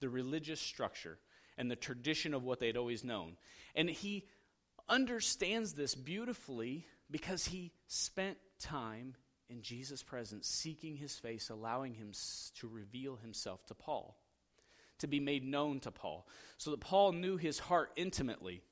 The 0.00 0.10
religious 0.10 0.60
structure 0.60 1.18
and 1.56 1.70
the 1.70 1.76
tradition 1.76 2.34
of 2.34 2.44
what 2.44 2.60
they'd 2.60 2.76
always 2.76 3.04
known. 3.04 3.38
And 3.74 3.88
he 3.88 4.26
understands 4.86 5.72
this 5.72 5.94
beautifully 5.94 6.86
because 7.10 7.46
he 7.46 7.72
spent 7.86 8.36
time 8.60 9.14
in 9.48 9.62
Jesus' 9.62 10.02
presence, 10.02 10.46
seeking 10.46 10.96
his 10.96 11.14
face, 11.18 11.48
allowing 11.48 11.94
him 11.94 12.12
to 12.60 12.68
reveal 12.68 13.16
himself 13.16 13.64
to 13.68 13.74
Paul 13.74 14.18
to 15.02 15.06
be 15.06 15.20
made 15.20 15.44
known 15.44 15.78
to 15.80 15.90
Paul, 15.90 16.26
so 16.56 16.70
that 16.72 16.80
Paul 16.80 17.12
knew 17.12 17.36
his 17.36 17.58
heart 17.58 17.90
intimately. 17.96 18.62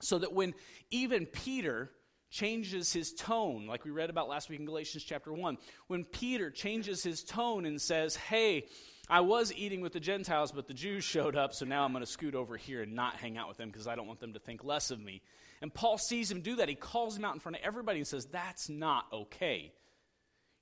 So 0.00 0.18
that 0.18 0.32
when 0.32 0.54
even 0.90 1.24
Peter 1.26 1.90
changes 2.30 2.92
his 2.92 3.12
tone, 3.12 3.66
like 3.66 3.84
we 3.84 3.92
read 3.92 4.10
about 4.10 4.28
last 4.28 4.50
week 4.50 4.58
in 4.58 4.66
Galatians 4.66 5.04
chapter 5.04 5.32
1, 5.32 5.56
when 5.86 6.04
Peter 6.04 6.50
changes 6.50 7.02
his 7.02 7.22
tone 7.22 7.64
and 7.64 7.80
says, 7.80 8.16
Hey, 8.16 8.66
I 9.08 9.20
was 9.20 9.52
eating 9.52 9.82
with 9.82 9.92
the 9.92 10.00
Gentiles, 10.00 10.50
but 10.50 10.66
the 10.66 10.74
Jews 10.74 11.04
showed 11.04 11.36
up, 11.36 11.54
so 11.54 11.64
now 11.64 11.84
I'm 11.84 11.92
going 11.92 12.04
to 12.04 12.10
scoot 12.10 12.34
over 12.34 12.56
here 12.56 12.82
and 12.82 12.94
not 12.94 13.16
hang 13.16 13.38
out 13.38 13.48
with 13.48 13.58
them 13.58 13.68
because 13.68 13.86
I 13.86 13.94
don't 13.94 14.06
want 14.06 14.20
them 14.20 14.32
to 14.32 14.40
think 14.40 14.64
less 14.64 14.90
of 14.90 15.00
me. 15.00 15.22
And 15.62 15.72
Paul 15.72 15.96
sees 15.98 16.30
him 16.30 16.40
do 16.40 16.56
that. 16.56 16.68
He 16.68 16.74
calls 16.74 17.16
him 17.16 17.24
out 17.24 17.34
in 17.34 17.40
front 17.40 17.56
of 17.56 17.62
everybody 17.62 17.98
and 17.98 18.06
says, 18.06 18.26
That's 18.26 18.68
not 18.68 19.04
okay. 19.12 19.72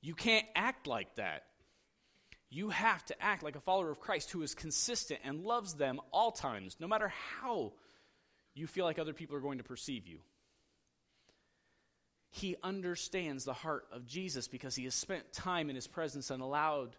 You 0.00 0.14
can't 0.14 0.46
act 0.54 0.86
like 0.86 1.14
that. 1.16 1.44
You 2.54 2.68
have 2.68 3.02
to 3.06 3.22
act 3.22 3.42
like 3.42 3.56
a 3.56 3.60
follower 3.60 3.90
of 3.90 3.98
Christ 3.98 4.30
who 4.30 4.42
is 4.42 4.54
consistent 4.54 5.20
and 5.24 5.42
loves 5.42 5.72
them 5.72 5.98
all 6.12 6.30
times, 6.30 6.76
no 6.78 6.86
matter 6.86 7.10
how 7.40 7.72
you 8.54 8.66
feel 8.66 8.84
like 8.84 8.98
other 8.98 9.14
people 9.14 9.34
are 9.36 9.40
going 9.40 9.56
to 9.56 9.64
perceive 9.64 10.06
you. 10.06 10.18
He 12.28 12.56
understands 12.62 13.46
the 13.46 13.54
heart 13.54 13.86
of 13.90 14.06
Jesus 14.06 14.48
because 14.48 14.76
he 14.76 14.84
has 14.84 14.94
spent 14.94 15.32
time 15.32 15.70
in 15.70 15.76
his 15.76 15.86
presence 15.86 16.30
and 16.30 16.42
allowed 16.42 16.94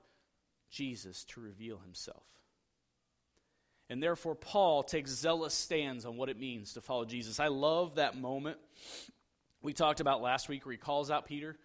Jesus 0.72 1.24
to 1.26 1.40
reveal 1.40 1.78
himself. 1.78 2.26
And 3.92 4.02
therefore, 4.02 4.34
Paul 4.34 4.82
takes 4.82 5.12
zealous 5.12 5.54
stands 5.54 6.04
on 6.04 6.18
what 6.18 6.30
it 6.30 6.40
means 6.40 6.74
to 6.74 6.82
follow 6.82 7.06
Jesus. 7.06 7.40
I 7.40 7.50
love 7.50 7.96
that 7.96 8.18
moment 8.18 8.58
we 9.62 9.74
talked 9.74 10.00
about 10.00 10.24
last 10.24 10.50
week 10.50 10.66
where 10.66 10.74
he 10.74 10.80
calls 10.80 11.12
out 11.12 11.28
Peter 11.28 11.58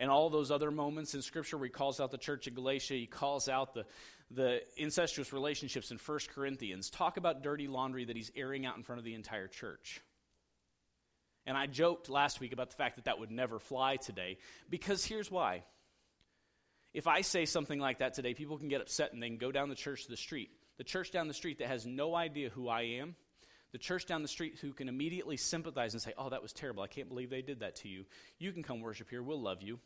and 0.00 0.10
all 0.10 0.30
those 0.30 0.50
other 0.50 0.70
moments 0.70 1.14
in 1.14 1.20
Scripture 1.20 1.58
where 1.58 1.66
he 1.66 1.70
calls 1.70 2.00
out 2.00 2.10
the 2.10 2.18
church 2.18 2.46
of 2.46 2.54
Galatia, 2.54 2.94
he 2.94 3.06
calls 3.06 3.50
out 3.50 3.74
the, 3.74 3.84
the 4.30 4.62
incestuous 4.78 5.30
relationships 5.30 5.90
in 5.90 5.98
1 5.98 6.18
Corinthians. 6.34 6.88
Talk 6.88 7.18
about 7.18 7.42
dirty 7.42 7.68
laundry 7.68 8.06
that 8.06 8.16
he's 8.16 8.32
airing 8.34 8.64
out 8.64 8.78
in 8.78 8.82
front 8.82 8.98
of 8.98 9.04
the 9.04 9.14
entire 9.14 9.46
church. 9.46 10.00
And 11.46 11.56
I 11.56 11.66
joked 11.66 12.08
last 12.08 12.40
week 12.40 12.54
about 12.54 12.70
the 12.70 12.76
fact 12.76 12.96
that 12.96 13.04
that 13.04 13.20
would 13.20 13.30
never 13.30 13.58
fly 13.58 13.96
today, 13.96 14.38
because 14.70 15.04
here's 15.04 15.30
why. 15.30 15.64
If 16.94 17.06
I 17.06 17.20
say 17.20 17.44
something 17.44 17.78
like 17.78 17.98
that 17.98 18.14
today, 18.14 18.32
people 18.32 18.56
can 18.56 18.68
get 18.68 18.80
upset 18.80 19.12
and 19.12 19.22
they 19.22 19.28
can 19.28 19.36
go 19.36 19.52
down 19.52 19.68
the 19.68 19.74
church 19.74 20.04
to 20.04 20.10
the 20.10 20.16
street. 20.16 20.50
The 20.78 20.84
church 20.84 21.10
down 21.10 21.28
the 21.28 21.34
street 21.34 21.58
that 21.58 21.68
has 21.68 21.84
no 21.84 22.16
idea 22.16 22.48
who 22.48 22.68
I 22.68 22.82
am, 23.00 23.16
the 23.72 23.78
church 23.78 24.06
down 24.06 24.22
the 24.22 24.28
street 24.28 24.58
who 24.60 24.72
can 24.72 24.88
immediately 24.88 25.36
sympathize 25.36 25.94
and 25.94 26.02
say, 26.02 26.12
Oh, 26.18 26.30
that 26.30 26.42
was 26.42 26.52
terrible. 26.52 26.82
I 26.82 26.88
can't 26.88 27.08
believe 27.08 27.30
they 27.30 27.42
did 27.42 27.60
that 27.60 27.76
to 27.76 27.88
you. 27.88 28.04
You 28.38 28.52
can 28.52 28.62
come 28.62 28.80
worship 28.80 29.10
here. 29.10 29.22
We'll 29.22 29.40
love 29.40 29.62
you. 29.62 29.78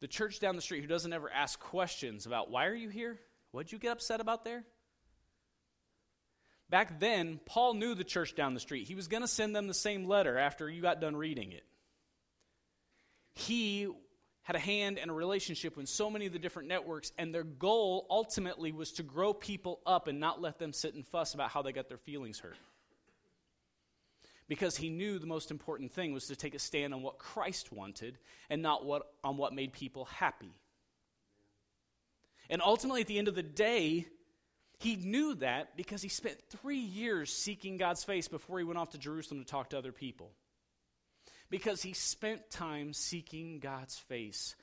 The 0.00 0.08
church 0.08 0.40
down 0.40 0.56
the 0.56 0.62
street 0.62 0.80
who 0.80 0.86
doesn't 0.86 1.12
ever 1.12 1.30
ask 1.30 1.58
questions 1.58 2.26
about, 2.26 2.50
Why 2.50 2.66
are 2.66 2.74
you 2.74 2.88
here? 2.88 3.18
What'd 3.52 3.72
you 3.72 3.78
get 3.78 3.92
upset 3.92 4.20
about 4.20 4.44
there? 4.44 4.64
Back 6.70 7.00
then, 7.00 7.40
Paul 7.46 7.74
knew 7.74 7.96
the 7.96 8.04
church 8.04 8.36
down 8.36 8.54
the 8.54 8.60
street. 8.60 8.86
He 8.86 8.94
was 8.94 9.08
going 9.08 9.22
to 9.22 9.28
send 9.28 9.56
them 9.56 9.66
the 9.66 9.74
same 9.74 10.06
letter 10.06 10.38
after 10.38 10.70
you 10.70 10.80
got 10.80 11.00
done 11.00 11.16
reading 11.16 11.50
it. 11.50 11.64
He 13.34 13.88
had 14.50 14.56
a 14.56 14.58
hand 14.58 14.98
and 14.98 15.12
a 15.12 15.14
relationship 15.14 15.76
with 15.76 15.88
so 15.88 16.10
many 16.10 16.26
of 16.26 16.32
the 16.32 16.38
different 16.40 16.66
networks, 16.66 17.12
and 17.16 17.32
their 17.32 17.44
goal 17.44 18.04
ultimately 18.10 18.72
was 18.72 18.90
to 18.90 19.04
grow 19.04 19.32
people 19.32 19.78
up 19.86 20.08
and 20.08 20.18
not 20.18 20.40
let 20.40 20.58
them 20.58 20.72
sit 20.72 20.92
and 20.92 21.06
fuss 21.06 21.34
about 21.34 21.50
how 21.50 21.62
they 21.62 21.70
got 21.70 21.88
their 21.88 21.96
feelings 21.96 22.40
hurt. 22.40 22.56
Because 24.48 24.76
he 24.76 24.88
knew 24.88 25.20
the 25.20 25.26
most 25.28 25.52
important 25.52 25.92
thing 25.92 26.12
was 26.12 26.26
to 26.26 26.34
take 26.34 26.56
a 26.56 26.58
stand 26.58 26.92
on 26.92 27.00
what 27.00 27.16
Christ 27.16 27.70
wanted 27.70 28.18
and 28.48 28.60
not 28.60 28.84
what, 28.84 29.02
on 29.22 29.36
what 29.36 29.54
made 29.54 29.72
people 29.72 30.06
happy. 30.06 30.52
And 32.48 32.60
ultimately, 32.60 33.02
at 33.02 33.06
the 33.06 33.18
end 33.18 33.28
of 33.28 33.36
the 33.36 33.44
day, 33.44 34.08
he 34.80 34.96
knew 34.96 35.36
that 35.36 35.76
because 35.76 36.02
he 36.02 36.08
spent 36.08 36.42
three 36.48 36.80
years 36.80 37.32
seeking 37.32 37.76
God's 37.76 38.02
face 38.02 38.26
before 38.26 38.58
he 38.58 38.64
went 38.64 38.80
off 38.80 38.90
to 38.90 38.98
Jerusalem 38.98 39.44
to 39.44 39.46
talk 39.48 39.70
to 39.70 39.78
other 39.78 39.92
people. 39.92 40.32
Because 41.50 41.82
he 41.82 41.92
spent 41.92 42.48
time 42.50 42.92
seeking 42.92 43.58
God's 43.58 43.98
face 43.98 44.54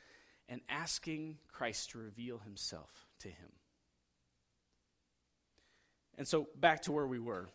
and 0.48 0.62
asking 0.70 1.38
Christ 1.52 1.92
to 1.92 1.98
reveal 1.98 2.40
himself 2.40 2.90
to 3.20 3.28
him. 3.28 3.52
And 6.18 6.28
so, 6.28 6.48
back 6.56 6.84
to 6.84 6.92
where 6.92 7.06
we 7.06 7.20
were. 7.20 7.50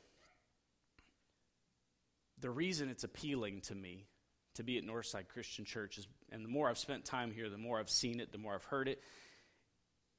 The 2.39 2.51
reason 2.51 2.89
it's 2.89 3.05
appealing 3.05 3.63
to 3.63 3.75
me 3.75 4.07
to 4.55 4.63
be 4.63 4.77
at 4.77 4.85
Northside 4.85 5.29
Christian 5.29 5.65
Church 5.65 5.97
is, 5.97 6.07
and 6.31 6.45
the 6.45 6.49
more 6.49 6.69
I've 6.69 6.79
spent 6.79 7.05
time 7.05 7.31
here, 7.31 7.49
the 7.49 7.57
more 7.57 7.81
I've 7.81 7.91
seen 7.91 8.21
it, 8.21 8.31
the 8.31 8.39
more 8.39 8.55
I've 8.55 8.65
heard 8.65 8.89
it, 8.89 9.01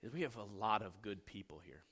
is 0.02 0.12
we 0.12 0.21
have 0.21 0.36
a 0.38 0.43
lot 0.43 0.82
of 0.82 1.02
good 1.02 1.26
people 1.26 1.62
here 1.63 1.84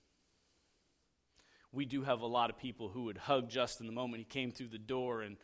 we 1.72 1.86
do 1.86 2.04
have 2.04 2.22
a 2.22 2.28
lot 2.28 2.50
of 2.50 2.58
people 2.58 2.90
who 2.90 3.04
would 3.04 3.18
hug 3.18 3.50
Justin 3.50 3.88
the 3.88 3.94
moment 3.94 4.20
he 4.20 4.26
came 4.26 4.52
through 4.52 4.68
the 4.68 4.78
door 4.78 5.22
and 5.22 5.38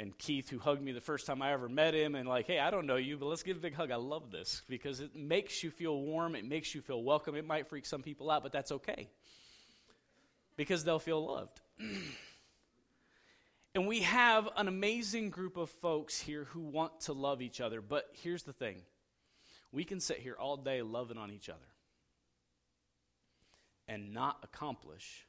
and 0.00 0.16
Keith, 0.16 0.48
who 0.48 0.58
hugged 0.58 0.80
me 0.80 0.92
the 0.92 1.00
first 1.00 1.26
time 1.26 1.42
I 1.42 1.52
ever 1.52 1.68
met 1.68 1.92
him, 1.92 2.14
and 2.14 2.26
like, 2.26 2.46
hey, 2.46 2.58
I 2.58 2.70
don't 2.70 2.86
know 2.86 2.96
you, 2.96 3.18
but 3.18 3.26
let's 3.26 3.42
give 3.42 3.58
a 3.58 3.60
big 3.60 3.74
hug. 3.74 3.90
I 3.90 3.96
love 3.96 4.30
this 4.30 4.62
because 4.66 5.00
it 5.00 5.14
makes 5.14 5.62
you 5.62 5.70
feel 5.70 6.00
warm. 6.00 6.34
It 6.34 6.46
makes 6.46 6.74
you 6.74 6.80
feel 6.80 7.02
welcome. 7.02 7.36
It 7.36 7.46
might 7.46 7.68
freak 7.68 7.84
some 7.84 8.02
people 8.02 8.30
out, 8.30 8.42
but 8.42 8.50
that's 8.50 8.72
okay 8.72 9.10
because 10.56 10.84
they'll 10.84 10.98
feel 10.98 11.22
loved. 11.26 11.60
and 13.74 13.86
we 13.86 14.00
have 14.00 14.48
an 14.56 14.68
amazing 14.68 15.28
group 15.28 15.58
of 15.58 15.68
folks 15.68 16.18
here 16.18 16.44
who 16.44 16.60
want 16.60 17.00
to 17.00 17.12
love 17.12 17.42
each 17.42 17.60
other, 17.60 17.82
but 17.82 18.08
here's 18.22 18.44
the 18.44 18.54
thing 18.54 18.80
we 19.70 19.84
can 19.84 20.00
sit 20.00 20.16
here 20.16 20.36
all 20.40 20.56
day 20.56 20.80
loving 20.80 21.18
on 21.18 21.30
each 21.30 21.50
other 21.50 21.58
and 23.86 24.14
not 24.14 24.38
accomplish 24.42 25.26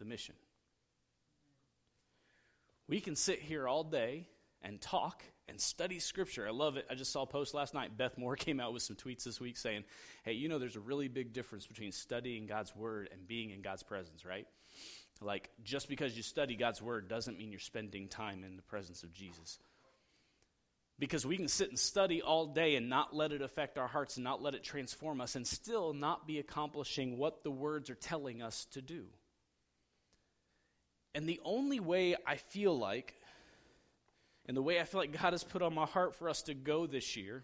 the 0.00 0.04
mission. 0.04 0.34
We 2.88 3.00
can 3.00 3.16
sit 3.16 3.40
here 3.40 3.68
all 3.68 3.84
day 3.84 4.28
and 4.62 4.80
talk 4.80 5.22
and 5.46 5.60
study 5.60 5.98
scripture. 5.98 6.46
I 6.46 6.50
love 6.50 6.76
it. 6.76 6.86
I 6.90 6.94
just 6.94 7.12
saw 7.12 7.22
a 7.22 7.26
post 7.26 7.54
last 7.54 7.74
night. 7.74 7.96
Beth 7.96 8.16
Moore 8.16 8.36
came 8.36 8.60
out 8.60 8.72
with 8.72 8.82
some 8.82 8.96
tweets 8.96 9.24
this 9.24 9.40
week 9.40 9.56
saying, 9.56 9.84
hey, 10.24 10.32
you 10.32 10.48
know, 10.48 10.58
there's 10.58 10.76
a 10.76 10.80
really 10.80 11.08
big 11.08 11.32
difference 11.32 11.66
between 11.66 11.92
studying 11.92 12.46
God's 12.46 12.74
word 12.74 13.08
and 13.12 13.26
being 13.26 13.50
in 13.50 13.60
God's 13.60 13.82
presence, 13.82 14.24
right? 14.24 14.46
Like, 15.20 15.50
just 15.62 15.88
because 15.88 16.16
you 16.16 16.22
study 16.22 16.54
God's 16.54 16.80
word 16.80 17.08
doesn't 17.08 17.38
mean 17.38 17.50
you're 17.50 17.60
spending 17.60 18.08
time 18.08 18.44
in 18.44 18.56
the 18.56 18.62
presence 18.62 19.02
of 19.02 19.12
Jesus. 19.12 19.58
Because 20.98 21.26
we 21.26 21.36
can 21.36 21.48
sit 21.48 21.68
and 21.68 21.78
study 21.78 22.22
all 22.22 22.46
day 22.46 22.74
and 22.76 22.88
not 22.88 23.14
let 23.14 23.32
it 23.32 23.42
affect 23.42 23.78
our 23.78 23.86
hearts 23.86 24.16
and 24.16 24.24
not 24.24 24.42
let 24.42 24.54
it 24.54 24.64
transform 24.64 25.20
us 25.20 25.36
and 25.36 25.46
still 25.46 25.92
not 25.92 26.26
be 26.26 26.38
accomplishing 26.38 27.18
what 27.18 27.44
the 27.44 27.50
words 27.50 27.90
are 27.90 27.94
telling 27.94 28.42
us 28.42 28.66
to 28.72 28.82
do. 28.82 29.06
And 31.18 31.28
the 31.28 31.40
only 31.44 31.80
way 31.80 32.14
I 32.24 32.36
feel 32.36 32.78
like, 32.78 33.12
and 34.46 34.56
the 34.56 34.62
way 34.62 34.80
I 34.80 34.84
feel 34.84 35.00
like 35.00 35.20
God 35.20 35.32
has 35.32 35.42
put 35.42 35.62
on 35.62 35.74
my 35.74 35.84
heart 35.84 36.14
for 36.14 36.28
us 36.28 36.42
to 36.42 36.54
go 36.54 36.86
this 36.86 37.16
year, 37.16 37.42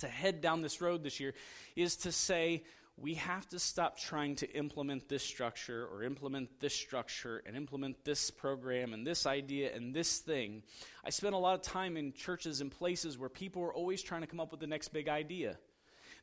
to 0.00 0.06
head 0.06 0.42
down 0.42 0.60
this 0.60 0.82
road 0.82 1.02
this 1.02 1.18
year, 1.18 1.32
is 1.76 1.96
to 1.96 2.12
say, 2.12 2.62
we 2.98 3.14
have 3.14 3.48
to 3.48 3.58
stop 3.58 3.98
trying 3.98 4.36
to 4.36 4.52
implement 4.54 5.08
this 5.08 5.22
structure 5.22 5.88
or 5.90 6.02
implement 6.02 6.60
this 6.60 6.74
structure 6.74 7.42
and 7.46 7.56
implement 7.56 8.04
this 8.04 8.30
program 8.30 8.92
and 8.92 9.06
this 9.06 9.24
idea 9.24 9.74
and 9.74 9.94
this 9.94 10.18
thing. 10.18 10.62
I 11.02 11.08
spent 11.08 11.34
a 11.34 11.38
lot 11.38 11.54
of 11.54 11.62
time 11.62 11.96
in 11.96 12.12
churches 12.12 12.60
and 12.60 12.70
places 12.70 13.16
where 13.16 13.30
people 13.30 13.62
were 13.62 13.72
always 13.72 14.02
trying 14.02 14.20
to 14.20 14.26
come 14.26 14.40
up 14.40 14.50
with 14.50 14.60
the 14.60 14.66
next 14.66 14.88
big 14.88 15.08
idea. 15.08 15.56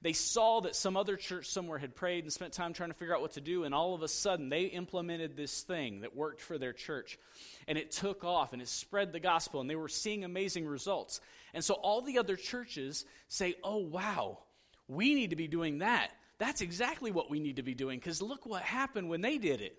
They 0.06 0.14
saw 0.14 0.62
that 0.62 0.76
some 0.76 0.98
other 0.98 1.16
church 1.16 1.48
somewhere 1.48 1.80
had 1.80 1.96
prayed 1.96 2.26
and 2.26 2.32
spent 2.32 2.54
time 2.54 2.74
trying 2.74 2.92
to 2.92 2.94
figure 2.94 3.16
out 3.16 3.22
what 3.22 3.32
to 3.32 3.42
do, 3.42 3.64
and 3.64 3.74
all 3.74 3.96
of 3.96 4.04
a 4.04 4.08
sudden 4.08 4.50
they 4.50 4.66
implemented 4.66 5.36
this 5.36 5.64
thing 5.64 6.02
that 6.02 6.16
worked 6.16 6.42
for 6.42 6.60
their 6.60 6.74
church. 6.74 7.18
And 7.68 7.76
it 7.76 7.90
took 7.90 8.24
off 8.24 8.54
and 8.54 8.62
it 8.62 8.68
spread 8.68 9.12
the 9.12 9.20
gospel, 9.20 9.62
and 9.62 9.68
they 9.68 9.76
were 9.76 9.88
seeing 9.88 10.24
amazing 10.24 10.68
results. 10.68 11.22
And 11.56 11.64
so 11.64 11.74
all 11.74 12.04
the 12.04 12.20
other 12.20 12.36
churches 12.36 13.04
say, 13.30 13.56
Oh, 13.64 13.80
wow, 13.80 14.38
we 14.88 15.16
need 15.16 15.32
to 15.32 15.36
be 15.36 15.48
doing 15.48 15.80
that. 15.80 16.12
That's 16.38 16.62
exactly 16.62 17.10
what 17.12 17.32
we 17.32 17.40
need 17.40 17.56
to 17.56 17.64
be 17.64 17.74
doing, 17.74 17.98
because 17.98 18.22
look 18.22 18.46
what 18.46 18.62
happened 18.62 19.10
when 19.10 19.22
they 19.22 19.40
did 19.40 19.60
it. 19.60 19.76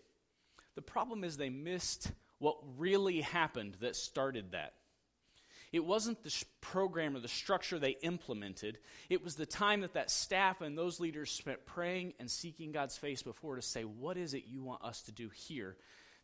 The 0.74 0.82
problem 0.82 1.22
is 1.22 1.36
they 1.36 1.50
missed 1.50 2.10
what 2.40 2.56
really 2.76 3.20
happened 3.20 3.76
that 3.78 3.94
started 3.94 4.50
that. 4.50 4.72
It 5.72 5.85
wasn't 5.85 6.22
the 6.22 6.44
program 6.61 7.16
or 7.16 7.20
the 7.20 7.29
structure 7.29 7.79
they 7.79 7.96
implemented. 8.02 8.79
It 9.11 9.22
was 9.24 9.35
the 9.35 9.46
time 9.46 9.81
that 9.81 9.94
that 9.94 10.11
staff 10.11 10.61
and 10.61 10.76
those 10.76 11.00
leaders 11.00 11.31
spent 11.31 11.66
praying 11.66 12.14
and 12.20 12.31
seeking 12.31 12.72
God's 12.72 12.96
face 12.96 13.22
before 13.22 13.57
to 13.57 13.62
say, 13.62 13.83
What 13.83 14.16
is 14.16 14.35
it 14.35 14.44
you 14.46 14.62
want 14.62 14.85
us 14.85 15.02
to 15.02 15.12
do 15.12 15.29
here 15.29 15.76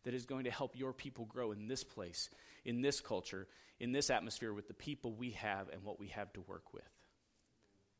that 0.03 0.13
is 0.13 0.25
going 0.25 0.45
to 0.45 0.51
help 0.51 0.77
your 0.77 0.93
people 0.93 1.25
grow 1.25 1.51
in 1.51 1.67
this 1.67 1.83
place, 1.83 2.29
in 2.65 2.81
this 2.81 3.01
culture, 3.01 3.47
in 3.79 3.91
this 3.91 4.09
atmosphere 4.09 4.53
with 4.53 4.67
the 4.67 4.73
people 4.73 5.13
we 5.13 5.31
have 5.31 5.69
and 5.69 5.83
what 5.83 5.99
we 5.99 6.07
have 6.07 6.31
to 6.33 6.41
work 6.41 6.73
with? 6.73 6.83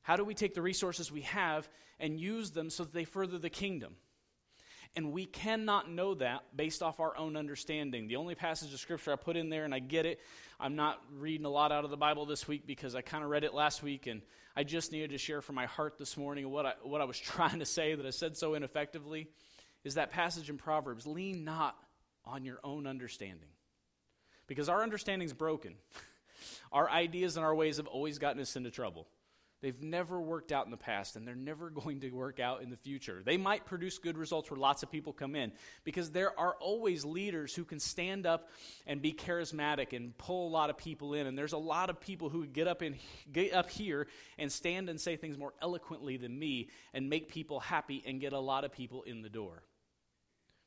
How 0.01 0.15
do 0.15 0.23
we 0.23 0.33
take 0.33 0.53
the 0.53 0.61
resources 0.61 1.11
we 1.11 1.21
have 1.21 1.67
and 1.99 2.19
use 2.19 2.51
them 2.51 2.69
so 2.69 2.83
that 2.83 2.93
they 2.93 3.05
further 3.05 3.37
the 3.37 3.49
kingdom? 3.49 3.95
And 4.95 5.11
we 5.11 5.25
cannot 5.25 5.89
know 5.89 6.13
that 6.15 6.43
based 6.55 6.83
off 6.83 6.99
our 6.99 7.17
own 7.17 7.35
understanding. 7.35 8.07
The 8.07 8.17
only 8.17 8.35
passage 8.35 8.73
of 8.73 8.79
Scripture 8.79 9.11
I 9.11 9.15
put 9.15 9.35
in 9.35 9.49
there, 9.49 9.65
and 9.65 9.73
I 9.73 9.79
get 9.79 10.05
it, 10.05 10.19
I'm 10.59 10.75
not 10.75 11.01
reading 11.17 11.45
a 11.45 11.49
lot 11.49 11.71
out 11.71 11.83
of 11.83 11.89
the 11.89 11.97
Bible 11.97 12.27
this 12.27 12.47
week 12.47 12.67
because 12.67 12.93
I 12.93 13.01
kind 13.01 13.23
of 13.23 13.29
read 13.31 13.43
it 13.43 13.55
last 13.55 13.81
week, 13.81 14.05
and 14.05 14.21
I 14.55 14.63
just 14.63 14.91
needed 14.91 15.09
to 15.09 15.17
share 15.17 15.41
from 15.41 15.55
my 15.55 15.65
heart 15.65 15.97
this 15.97 16.15
morning 16.15 16.49
what 16.49 16.65
I, 16.65 16.73
what 16.83 17.01
I 17.01 17.05
was 17.05 17.19
trying 17.19 17.59
to 17.59 17.65
say 17.65 17.95
that 17.95 18.05
I 18.05 18.11
said 18.11 18.37
so 18.37 18.55
ineffectively 18.55 19.27
is 19.83 19.95
that 19.95 20.11
passage 20.11 20.49
in 20.49 20.57
Proverbs 20.57 21.07
lean 21.07 21.43
not 21.43 21.75
on 22.25 22.45
your 22.45 22.59
own 22.63 22.87
understanding. 22.87 23.49
Because 24.47 24.69
our 24.69 24.83
understanding 24.83 25.25
is 25.25 25.33
broken. 25.33 25.73
our 26.71 26.89
ideas 26.89 27.35
and 27.35 27.45
our 27.45 27.55
ways 27.55 27.77
have 27.77 27.87
always 27.87 28.19
gotten 28.19 28.41
us 28.41 28.55
into 28.55 28.69
trouble. 28.71 29.07
They've 29.63 29.81
never 29.81 30.19
worked 30.19 30.51
out 30.51 30.65
in 30.65 30.71
the 30.71 30.77
past, 30.77 31.15
and 31.15 31.25
they're 31.25 31.35
never 31.35 31.69
going 31.69 32.01
to 32.01 32.11
work 32.11 32.41
out 32.41 32.61
in 32.63 32.69
the 32.69 32.75
future. 32.75 33.23
They 33.25 33.37
might 33.37 33.65
produce 33.65 33.97
good 33.97 34.17
results 34.17 34.51
where 34.51 34.59
lots 34.59 34.83
of 34.83 34.91
people 34.91 35.13
come 35.13 35.37
in, 35.37 35.53
because 35.85 36.11
there 36.11 36.37
are 36.37 36.55
always 36.59 37.05
leaders 37.05 37.55
who 37.55 37.63
can 37.63 37.79
stand 37.79 38.25
up 38.25 38.49
and 38.85 39.01
be 39.01 39.13
charismatic 39.13 39.95
and 39.95 40.17
pull 40.17 40.49
a 40.49 40.51
lot 40.51 40.69
of 40.69 40.77
people 40.77 41.13
in. 41.13 41.27
And 41.27 41.37
there's 41.37 41.53
a 41.53 41.57
lot 41.57 41.89
of 41.89 42.01
people 42.01 42.27
who 42.27 42.45
get 42.45 42.67
up 42.67 42.81
in 42.81 42.97
get 43.31 43.53
up 43.53 43.71
here 43.71 44.07
and 44.37 44.51
stand 44.51 44.89
and 44.89 44.99
say 44.99 45.15
things 45.15 45.37
more 45.37 45.53
eloquently 45.61 46.17
than 46.17 46.37
me 46.37 46.67
and 46.93 47.09
make 47.09 47.29
people 47.29 47.61
happy 47.61 48.03
and 48.05 48.19
get 48.19 48.33
a 48.33 48.39
lot 48.39 48.65
of 48.65 48.73
people 48.73 49.03
in 49.03 49.21
the 49.21 49.29
door. 49.29 49.63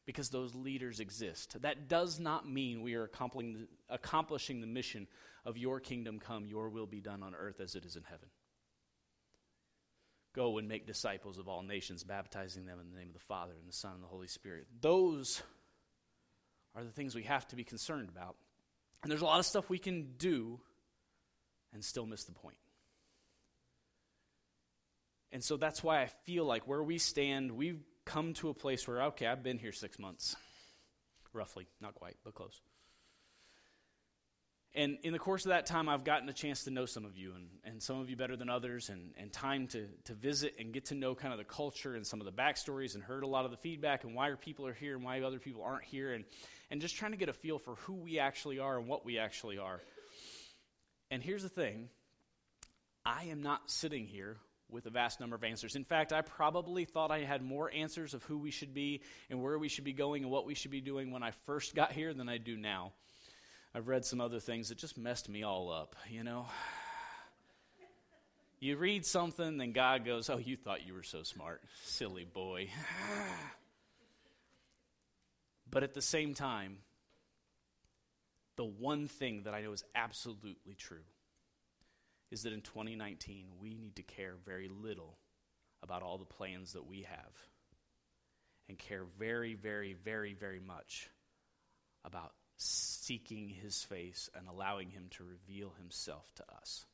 Because 0.06 0.30
those 0.30 0.54
leaders 0.54 1.00
exist. 1.00 1.60
That 1.60 1.88
does 1.88 2.18
not 2.18 2.48
mean 2.48 2.80
we 2.80 2.94
are 2.94 3.04
accomplishing 3.04 3.66
accomplishing 3.90 4.62
the 4.62 4.66
mission 4.66 5.06
of 5.44 5.58
your 5.58 5.80
kingdom 5.80 6.18
come, 6.18 6.46
your 6.46 6.70
will 6.70 6.86
be 6.86 7.00
done 7.00 7.22
on 7.22 7.34
earth 7.34 7.60
as 7.60 7.74
it 7.74 7.84
is 7.84 7.96
in 7.96 8.02
heaven. 8.04 8.28
Go 10.36 10.58
and 10.58 10.68
make 10.68 10.86
disciples 10.86 11.38
of 11.38 11.48
all 11.48 11.62
nations, 11.62 12.04
baptizing 12.04 12.66
them 12.66 12.78
in 12.78 12.90
the 12.90 12.98
name 12.98 13.08
of 13.08 13.14
the 13.14 13.20
Father, 13.20 13.54
and 13.58 13.66
the 13.66 13.72
Son, 13.72 13.94
and 13.94 14.02
the 14.02 14.06
Holy 14.06 14.28
Spirit. 14.28 14.66
Those 14.82 15.42
are 16.74 16.84
the 16.84 16.90
things 16.90 17.14
we 17.14 17.22
have 17.22 17.48
to 17.48 17.56
be 17.56 17.64
concerned 17.64 18.10
about. 18.10 18.36
And 19.02 19.10
there's 19.10 19.22
a 19.22 19.24
lot 19.24 19.40
of 19.40 19.46
stuff 19.46 19.70
we 19.70 19.78
can 19.78 20.12
do 20.18 20.60
and 21.72 21.82
still 21.82 22.04
miss 22.04 22.24
the 22.24 22.32
point. 22.32 22.58
And 25.32 25.42
so 25.42 25.56
that's 25.56 25.82
why 25.82 26.02
I 26.02 26.06
feel 26.06 26.44
like 26.44 26.68
where 26.68 26.82
we 26.82 26.98
stand, 26.98 27.52
we've 27.52 27.82
come 28.04 28.34
to 28.34 28.50
a 28.50 28.54
place 28.54 28.86
where, 28.86 29.04
okay, 29.04 29.26
I've 29.26 29.42
been 29.42 29.58
here 29.58 29.72
six 29.72 29.98
months, 29.98 30.36
roughly, 31.32 31.66
not 31.80 31.94
quite, 31.94 32.16
but 32.24 32.34
close. 32.34 32.60
And 34.74 34.98
in 35.04 35.12
the 35.14 35.18
course 35.18 35.46
of 35.46 35.50
that 35.50 35.64
time, 35.64 35.88
I've 35.88 36.04
gotten 36.04 36.28
a 36.28 36.34
chance 36.34 36.64
to 36.64 36.70
know 36.70 36.84
some 36.84 37.06
of 37.06 37.16
you, 37.16 37.32
and, 37.34 37.46
and 37.64 37.82
some 37.82 37.98
of 37.98 38.10
you 38.10 38.16
better 38.16 38.36
than 38.36 38.50
others, 38.50 38.90
and, 38.90 39.12
and 39.16 39.32
time 39.32 39.68
to, 39.68 39.86
to 40.04 40.12
visit 40.12 40.54
and 40.58 40.72
get 40.72 40.86
to 40.86 40.94
know 40.94 41.14
kind 41.14 41.32
of 41.32 41.38
the 41.38 41.44
culture 41.44 41.94
and 41.94 42.06
some 42.06 42.20
of 42.20 42.26
the 42.26 42.32
backstories, 42.32 42.94
and 42.94 43.02
heard 43.02 43.22
a 43.22 43.26
lot 43.26 43.46
of 43.46 43.50
the 43.50 43.56
feedback 43.56 44.04
and 44.04 44.14
why 44.14 44.30
people 44.38 44.66
are 44.66 44.74
here 44.74 44.94
and 44.94 45.02
why 45.02 45.22
other 45.22 45.38
people 45.38 45.62
aren't 45.62 45.84
here, 45.84 46.12
and, 46.12 46.24
and 46.70 46.82
just 46.82 46.94
trying 46.94 47.12
to 47.12 47.16
get 47.16 47.30
a 47.30 47.32
feel 47.32 47.58
for 47.58 47.76
who 47.76 47.94
we 47.94 48.18
actually 48.18 48.58
are 48.58 48.78
and 48.78 48.86
what 48.86 49.04
we 49.04 49.18
actually 49.18 49.56
are. 49.56 49.80
And 51.10 51.22
here's 51.22 51.42
the 51.42 51.48
thing 51.48 51.88
I 53.04 53.24
am 53.24 53.42
not 53.42 53.70
sitting 53.70 54.06
here 54.06 54.36
with 54.68 54.86
a 54.86 54.90
vast 54.90 55.20
number 55.20 55.36
of 55.36 55.44
answers. 55.44 55.76
In 55.76 55.84
fact, 55.84 56.12
I 56.12 56.22
probably 56.22 56.84
thought 56.84 57.10
I 57.10 57.20
had 57.20 57.42
more 57.42 57.72
answers 57.72 58.14
of 58.14 58.24
who 58.24 58.38
we 58.38 58.50
should 58.50 58.74
be 58.74 59.00
and 59.30 59.40
where 59.40 59.58
we 59.58 59.68
should 59.68 59.84
be 59.84 59.92
going 59.92 60.22
and 60.22 60.30
what 60.30 60.44
we 60.44 60.54
should 60.54 60.72
be 60.72 60.80
doing 60.80 61.12
when 61.12 61.22
I 61.22 61.30
first 61.30 61.74
got 61.74 61.92
here 61.92 62.12
than 62.12 62.28
I 62.28 62.38
do 62.38 62.56
now. 62.56 62.92
I've 63.76 63.88
read 63.88 64.06
some 64.06 64.22
other 64.22 64.40
things 64.40 64.70
that 64.70 64.78
just 64.78 64.96
messed 64.96 65.28
me 65.28 65.42
all 65.42 65.70
up, 65.70 65.96
you 66.08 66.24
know? 66.24 66.46
You 68.58 68.78
read 68.78 69.04
something, 69.04 69.58
then 69.58 69.72
God 69.72 70.06
goes, 70.06 70.30
Oh, 70.30 70.38
you 70.38 70.56
thought 70.56 70.86
you 70.86 70.94
were 70.94 71.02
so 71.02 71.22
smart. 71.22 71.60
Silly 71.84 72.24
boy. 72.24 72.70
but 75.70 75.82
at 75.82 75.92
the 75.92 76.00
same 76.00 76.32
time, 76.32 76.78
the 78.56 78.64
one 78.64 79.08
thing 79.08 79.42
that 79.42 79.52
I 79.52 79.60
know 79.60 79.72
is 79.72 79.84
absolutely 79.94 80.74
true 80.74 81.04
is 82.30 82.44
that 82.44 82.54
in 82.54 82.62
2019, 82.62 83.48
we 83.60 83.74
need 83.74 83.96
to 83.96 84.02
care 84.02 84.36
very 84.46 84.68
little 84.68 85.18
about 85.82 86.02
all 86.02 86.16
the 86.16 86.24
plans 86.24 86.72
that 86.72 86.86
we 86.86 87.02
have 87.02 87.34
and 88.70 88.78
care 88.78 89.04
very, 89.18 89.52
very, 89.52 89.92
very, 89.92 90.32
very 90.32 90.60
much 90.60 91.10
about 92.06 92.32
seeking 92.56 93.48
his 93.48 93.82
face 93.82 94.30
and 94.34 94.48
allowing 94.48 94.90
him 94.90 95.06
to 95.10 95.24
reveal 95.24 95.72
himself 95.78 96.30
to 96.36 96.44
us. 96.60 96.84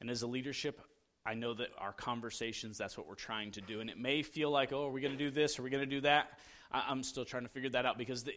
And 0.00 0.08
as 0.08 0.22
a 0.22 0.26
leadership, 0.26 0.80
I 1.26 1.34
know 1.34 1.52
that 1.54 1.68
our 1.78 1.92
conversations, 1.92 2.78
that's 2.78 2.96
what 2.96 3.06
we're 3.06 3.14
trying 3.14 3.52
to 3.52 3.60
do. 3.60 3.80
And 3.80 3.90
it 3.90 3.98
may 3.98 4.22
feel 4.22 4.50
like, 4.50 4.72
oh, 4.72 4.86
are 4.86 4.90
we 4.90 5.00
going 5.00 5.16
to 5.16 5.18
do 5.18 5.30
this? 5.30 5.58
Are 5.58 5.62
we 5.62 5.70
going 5.70 5.82
to 5.82 5.94
do 5.94 6.00
that? 6.02 6.38
I, 6.72 6.90
am 6.90 7.02
still 7.02 7.24
trying 7.24 7.42
to 7.42 7.48
figure 7.48 7.70
that 7.70 7.84
out 7.84 7.98
because 7.98 8.24
the, 8.24 8.32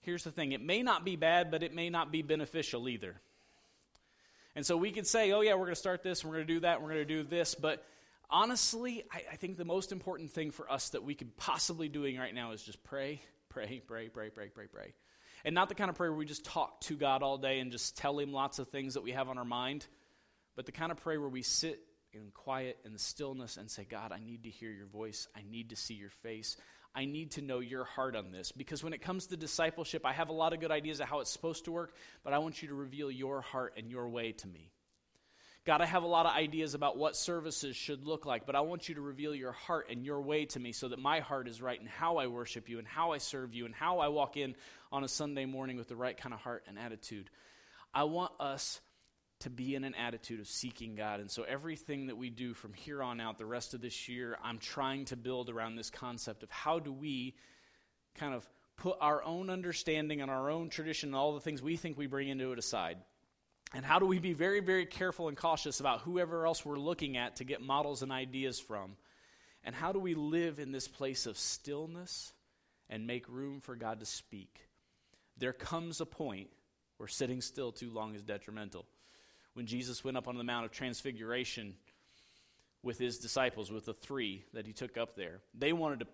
here's 0.00 0.24
the 0.24 0.32
thing 0.32 0.52
it 0.52 0.60
may 0.60 0.82
not 0.82 1.04
be 1.04 1.14
bad, 1.14 1.50
but 1.50 1.62
it 1.62 1.74
may 1.74 1.88
not 1.88 2.10
be 2.10 2.22
beneficial 2.22 2.88
either. 2.88 3.20
And 4.56 4.66
so 4.66 4.76
we 4.76 4.90
could 4.90 5.06
say, 5.06 5.30
oh, 5.32 5.42
yeah, 5.42 5.52
we're 5.52 5.66
going 5.66 5.74
to 5.74 5.76
start 5.76 6.02
this, 6.02 6.24
we're 6.24 6.32
going 6.32 6.46
to 6.46 6.54
do 6.54 6.60
that, 6.60 6.80
we're 6.80 6.88
going 6.88 7.06
to 7.06 7.14
do 7.14 7.22
this. 7.22 7.54
But 7.54 7.84
honestly, 8.30 9.04
I, 9.12 9.22
I 9.32 9.36
think 9.36 9.58
the 9.58 9.64
most 9.64 9.92
important 9.92 10.30
thing 10.30 10.50
for 10.50 10.70
us 10.72 10.88
that 10.90 11.04
we 11.04 11.14
could 11.14 11.36
possibly 11.36 11.88
doing 11.88 12.18
right 12.18 12.34
now 12.34 12.52
is 12.52 12.62
just 12.62 12.82
pray 12.82 13.20
pray, 13.56 13.80
pray, 13.86 14.08
pray, 14.08 14.28
pray, 14.28 14.48
pray, 14.48 14.66
pray. 14.66 14.92
And 15.42 15.54
not 15.54 15.70
the 15.70 15.74
kind 15.74 15.88
of 15.88 15.96
prayer 15.96 16.10
where 16.10 16.18
we 16.18 16.26
just 16.26 16.44
talk 16.44 16.78
to 16.82 16.94
God 16.94 17.22
all 17.22 17.38
day 17.38 17.60
and 17.60 17.72
just 17.72 17.96
tell 17.96 18.18
Him 18.18 18.30
lots 18.30 18.58
of 18.58 18.68
things 18.68 18.94
that 18.94 19.02
we 19.02 19.12
have 19.12 19.30
on 19.30 19.38
our 19.38 19.46
mind, 19.46 19.86
but 20.56 20.66
the 20.66 20.72
kind 20.72 20.92
of 20.92 20.98
prayer 20.98 21.18
where 21.18 21.30
we 21.30 21.40
sit 21.40 21.80
in 22.12 22.30
quiet 22.34 22.76
and 22.84 23.00
stillness 23.00 23.56
and 23.56 23.70
say, 23.70 23.86
God, 23.88 24.12
I 24.12 24.18
need 24.18 24.42
to 24.42 24.50
hear 24.50 24.70
your 24.70 24.86
voice. 24.86 25.26
I 25.34 25.40
need 25.50 25.70
to 25.70 25.76
see 25.76 25.94
your 25.94 26.10
face. 26.10 26.58
I 26.94 27.06
need 27.06 27.30
to 27.32 27.40
know 27.40 27.60
your 27.60 27.84
heart 27.84 28.14
on 28.14 28.30
this. 28.30 28.52
Because 28.52 28.84
when 28.84 28.92
it 28.92 29.00
comes 29.00 29.28
to 29.28 29.38
discipleship, 29.38 30.04
I 30.04 30.12
have 30.12 30.28
a 30.28 30.34
lot 30.34 30.52
of 30.52 30.60
good 30.60 30.70
ideas 30.70 31.00
of 31.00 31.08
how 31.08 31.20
it's 31.20 31.30
supposed 31.30 31.64
to 31.64 31.72
work, 31.72 31.94
but 32.24 32.34
I 32.34 32.38
want 32.38 32.60
you 32.60 32.68
to 32.68 32.74
reveal 32.74 33.10
your 33.10 33.40
heart 33.40 33.72
and 33.78 33.90
your 33.90 34.06
way 34.10 34.32
to 34.32 34.48
me. 34.48 34.70
God, 35.66 35.80
I 35.80 35.86
have 35.86 36.04
a 36.04 36.06
lot 36.06 36.26
of 36.26 36.32
ideas 36.32 36.74
about 36.74 36.96
what 36.96 37.16
services 37.16 37.74
should 37.74 38.06
look 38.06 38.24
like, 38.24 38.46
but 38.46 38.54
I 38.54 38.60
want 38.60 38.88
you 38.88 38.94
to 38.94 39.00
reveal 39.00 39.34
your 39.34 39.50
heart 39.50 39.88
and 39.90 40.04
your 40.04 40.20
way 40.20 40.44
to 40.46 40.60
me 40.60 40.70
so 40.70 40.86
that 40.86 41.00
my 41.00 41.18
heart 41.18 41.48
is 41.48 41.60
right 41.60 41.80
in 41.80 41.88
how 41.88 42.18
I 42.18 42.28
worship 42.28 42.68
you 42.68 42.78
and 42.78 42.86
how 42.86 43.10
I 43.10 43.18
serve 43.18 43.52
you 43.52 43.66
and 43.66 43.74
how 43.74 43.98
I 43.98 44.06
walk 44.06 44.36
in 44.36 44.54
on 44.92 45.02
a 45.02 45.08
Sunday 45.08 45.44
morning 45.44 45.76
with 45.76 45.88
the 45.88 45.96
right 45.96 46.16
kind 46.16 46.32
of 46.32 46.38
heart 46.38 46.62
and 46.68 46.78
attitude. 46.78 47.30
I 47.92 48.04
want 48.04 48.30
us 48.38 48.80
to 49.40 49.50
be 49.50 49.74
in 49.74 49.82
an 49.82 49.96
attitude 49.96 50.38
of 50.38 50.46
seeking 50.46 50.94
God. 50.94 51.18
And 51.18 51.28
so 51.28 51.42
everything 51.42 52.06
that 52.06 52.16
we 52.16 52.30
do 52.30 52.54
from 52.54 52.72
here 52.72 53.02
on 53.02 53.20
out, 53.20 53.36
the 53.36 53.44
rest 53.44 53.74
of 53.74 53.80
this 53.80 54.08
year, 54.08 54.38
I'm 54.44 54.58
trying 54.58 55.06
to 55.06 55.16
build 55.16 55.50
around 55.50 55.74
this 55.74 55.90
concept 55.90 56.44
of 56.44 56.50
how 56.50 56.78
do 56.78 56.92
we 56.92 57.34
kind 58.14 58.34
of 58.34 58.48
put 58.76 58.98
our 59.00 59.20
own 59.24 59.50
understanding 59.50 60.22
and 60.22 60.30
our 60.30 60.48
own 60.48 60.68
tradition 60.68 61.08
and 61.08 61.16
all 61.16 61.34
the 61.34 61.40
things 61.40 61.60
we 61.60 61.76
think 61.76 61.98
we 61.98 62.06
bring 62.06 62.28
into 62.28 62.52
it 62.52 62.58
aside 62.60 62.98
and 63.74 63.84
how 63.84 63.98
do 63.98 64.06
we 64.06 64.18
be 64.18 64.32
very, 64.32 64.60
very 64.60 64.86
careful 64.86 65.28
and 65.28 65.36
cautious 65.36 65.80
about 65.80 66.02
whoever 66.02 66.46
else 66.46 66.64
we're 66.64 66.78
looking 66.78 67.16
at 67.16 67.36
to 67.36 67.44
get 67.44 67.60
models 67.60 68.02
and 68.02 68.12
ideas 68.12 68.60
from? 68.60 68.92
And 69.64 69.74
how 69.74 69.92
do 69.92 69.98
we 69.98 70.14
live 70.14 70.58
in 70.58 70.70
this 70.70 70.86
place 70.86 71.26
of 71.26 71.36
stillness 71.36 72.32
and 72.88 73.06
make 73.06 73.28
room 73.28 73.60
for 73.60 73.74
God 73.74 74.00
to 74.00 74.06
speak? 74.06 74.60
There 75.36 75.52
comes 75.52 76.00
a 76.00 76.06
point 76.06 76.48
where 76.98 77.08
sitting 77.08 77.40
still 77.40 77.72
too 77.72 77.90
long 77.90 78.14
is 78.14 78.22
detrimental. 78.22 78.86
When 79.54 79.66
Jesus 79.66 80.04
went 80.04 80.16
up 80.16 80.28
on 80.28 80.38
the 80.38 80.44
Mount 80.44 80.64
of 80.64 80.70
Transfiguration 80.70 81.74
with 82.82 82.98
his 82.98 83.18
disciples, 83.18 83.72
with 83.72 83.86
the 83.86 83.94
three 83.94 84.44
that 84.52 84.66
he 84.66 84.72
took 84.72 84.96
up 84.96 85.16
there, 85.16 85.40
they 85.52 85.72
wanted 85.72 86.00
to 86.00 86.06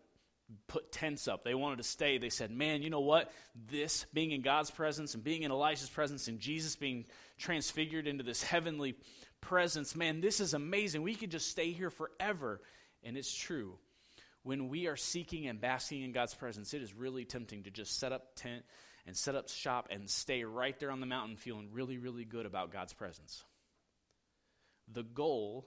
put 0.67 0.93
tents 0.93 1.29
up. 1.29 1.45
They 1.45 1.55
wanted 1.55 1.77
to 1.77 1.85
stay. 1.85 2.19
They 2.19 2.29
said, 2.29 2.51
Man, 2.51 2.83
you 2.83 2.91
know 2.91 3.01
what? 3.01 3.31
This, 3.71 4.07
being 4.13 4.33
in 4.33 4.43
God's 4.43 4.71
presence 4.71 5.15
and 5.15 5.23
being 5.23 5.43
in 5.43 5.51
Elijah's 5.51 5.89
presence 5.89 6.29
and 6.29 6.41
Jesus 6.41 6.77
being 6.77 7.07
transfigured 7.39 8.07
into 8.07 8.25
this 8.25 8.43
heavenly 8.43 8.95
presence, 9.41 9.95
man, 9.95 10.21
this 10.21 10.41
is 10.41 10.55
amazing. 10.55 11.03
We 11.03 11.15
could 11.15 11.31
just 11.31 11.49
stay 11.51 11.73
here 11.73 11.91
forever. 11.91 12.61
And 13.03 13.17
it's 13.17 13.35
true. 13.35 13.79
When 14.45 14.69
we 14.69 14.87
are 14.87 14.97
seeking 14.97 15.47
and 15.47 15.61
basking 15.61 16.03
in 16.03 16.13
God's 16.13 16.35
presence, 16.35 16.75
it 16.75 16.83
is 16.83 16.95
really 16.95 17.25
tempting 17.25 17.65
to 17.65 17.71
just 17.71 17.99
set 17.99 18.13
up 18.13 18.35
tent 18.35 18.65
and 19.07 19.17
set 19.17 19.35
up 19.35 19.49
shop 19.49 19.89
and 19.91 20.09
stay 20.09 20.45
right 20.45 20.79
there 20.79 20.91
on 20.91 21.01
the 21.01 21.07
mountain 21.07 21.37
feeling 21.37 21.69
really, 21.73 21.99
really 21.99 22.25
good 22.25 22.47
about 22.47 22.73
God's 22.73 22.93
presence. 22.93 23.45
The 24.93 25.03
goal 25.03 25.67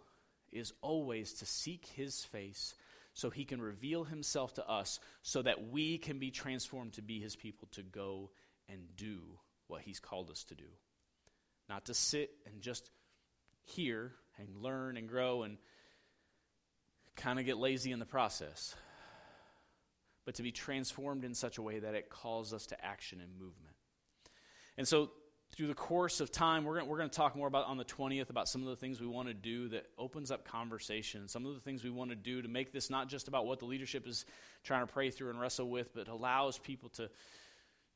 is 0.51 0.73
always 0.81 1.33
to 1.33 1.45
seek 1.45 1.85
his 1.85 2.23
face 2.23 2.75
so 3.15 3.29
he 3.29 3.45
can 3.45 3.61
reveal 3.61 4.03
himself 4.03 4.53
to 4.55 4.69
us 4.69 4.99
so 5.23 5.41
that 5.41 5.69
we 5.69 5.97
can 5.97 6.19
be 6.19 6.29
transformed 6.31 6.93
to 6.93 7.01
be 7.01 7.19
his 7.19 7.35
people 7.35 7.67
to 7.71 7.81
go 7.81 8.29
and 8.69 8.81
do 8.97 9.19
what 9.67 9.81
he's 9.81 9.99
called 9.99 10.29
us 10.29 10.43
to 10.43 10.55
do. 10.55 10.65
Not 11.67 11.85
to 11.85 11.93
sit 11.93 12.29
and 12.45 12.61
just 12.61 12.91
hear 13.63 14.11
and 14.37 14.61
learn 14.61 14.97
and 14.97 15.07
grow 15.07 15.43
and 15.43 15.57
kind 17.15 17.39
of 17.39 17.45
get 17.45 17.57
lazy 17.57 17.91
in 17.91 17.99
the 17.99 18.05
process, 18.05 18.75
but 20.25 20.35
to 20.35 20.43
be 20.43 20.51
transformed 20.51 21.23
in 21.23 21.33
such 21.33 21.57
a 21.57 21.61
way 21.61 21.79
that 21.79 21.95
it 21.95 22.09
calls 22.09 22.53
us 22.53 22.67
to 22.67 22.85
action 22.85 23.21
and 23.21 23.31
movement. 23.39 23.75
And 24.77 24.85
so 24.85 25.11
through 25.55 25.67
the 25.67 25.73
course 25.73 26.19
of 26.19 26.31
time, 26.31 26.65
we're 26.65 26.79
going 26.79 26.89
we're 26.89 27.01
to 27.01 27.07
talk 27.07 27.35
more 27.35 27.47
about 27.47 27.67
on 27.67 27.77
the 27.77 27.85
20th 27.85 28.29
about 28.29 28.49
some 28.49 28.61
of 28.61 28.67
the 28.67 28.75
things 28.75 28.99
we 28.99 29.07
want 29.07 29.29
to 29.29 29.33
do 29.33 29.69
that 29.69 29.85
opens 29.97 30.29
up 30.29 30.45
conversation, 30.45 31.29
some 31.29 31.45
of 31.45 31.53
the 31.53 31.61
things 31.61 31.83
we 31.83 31.89
want 31.89 32.09
to 32.09 32.15
do 32.15 32.41
to 32.41 32.47
make 32.49 32.73
this 32.73 32.89
not 32.89 33.07
just 33.07 33.29
about 33.29 33.45
what 33.45 33.59
the 33.59 33.65
leadership 33.65 34.05
is 34.05 34.25
trying 34.63 34.85
to 34.85 34.91
pray 34.91 35.09
through 35.09 35.29
and 35.29 35.39
wrestle 35.39 35.69
with, 35.69 35.93
but 35.95 36.09
allows 36.09 36.57
people 36.59 36.89
to, 36.89 37.09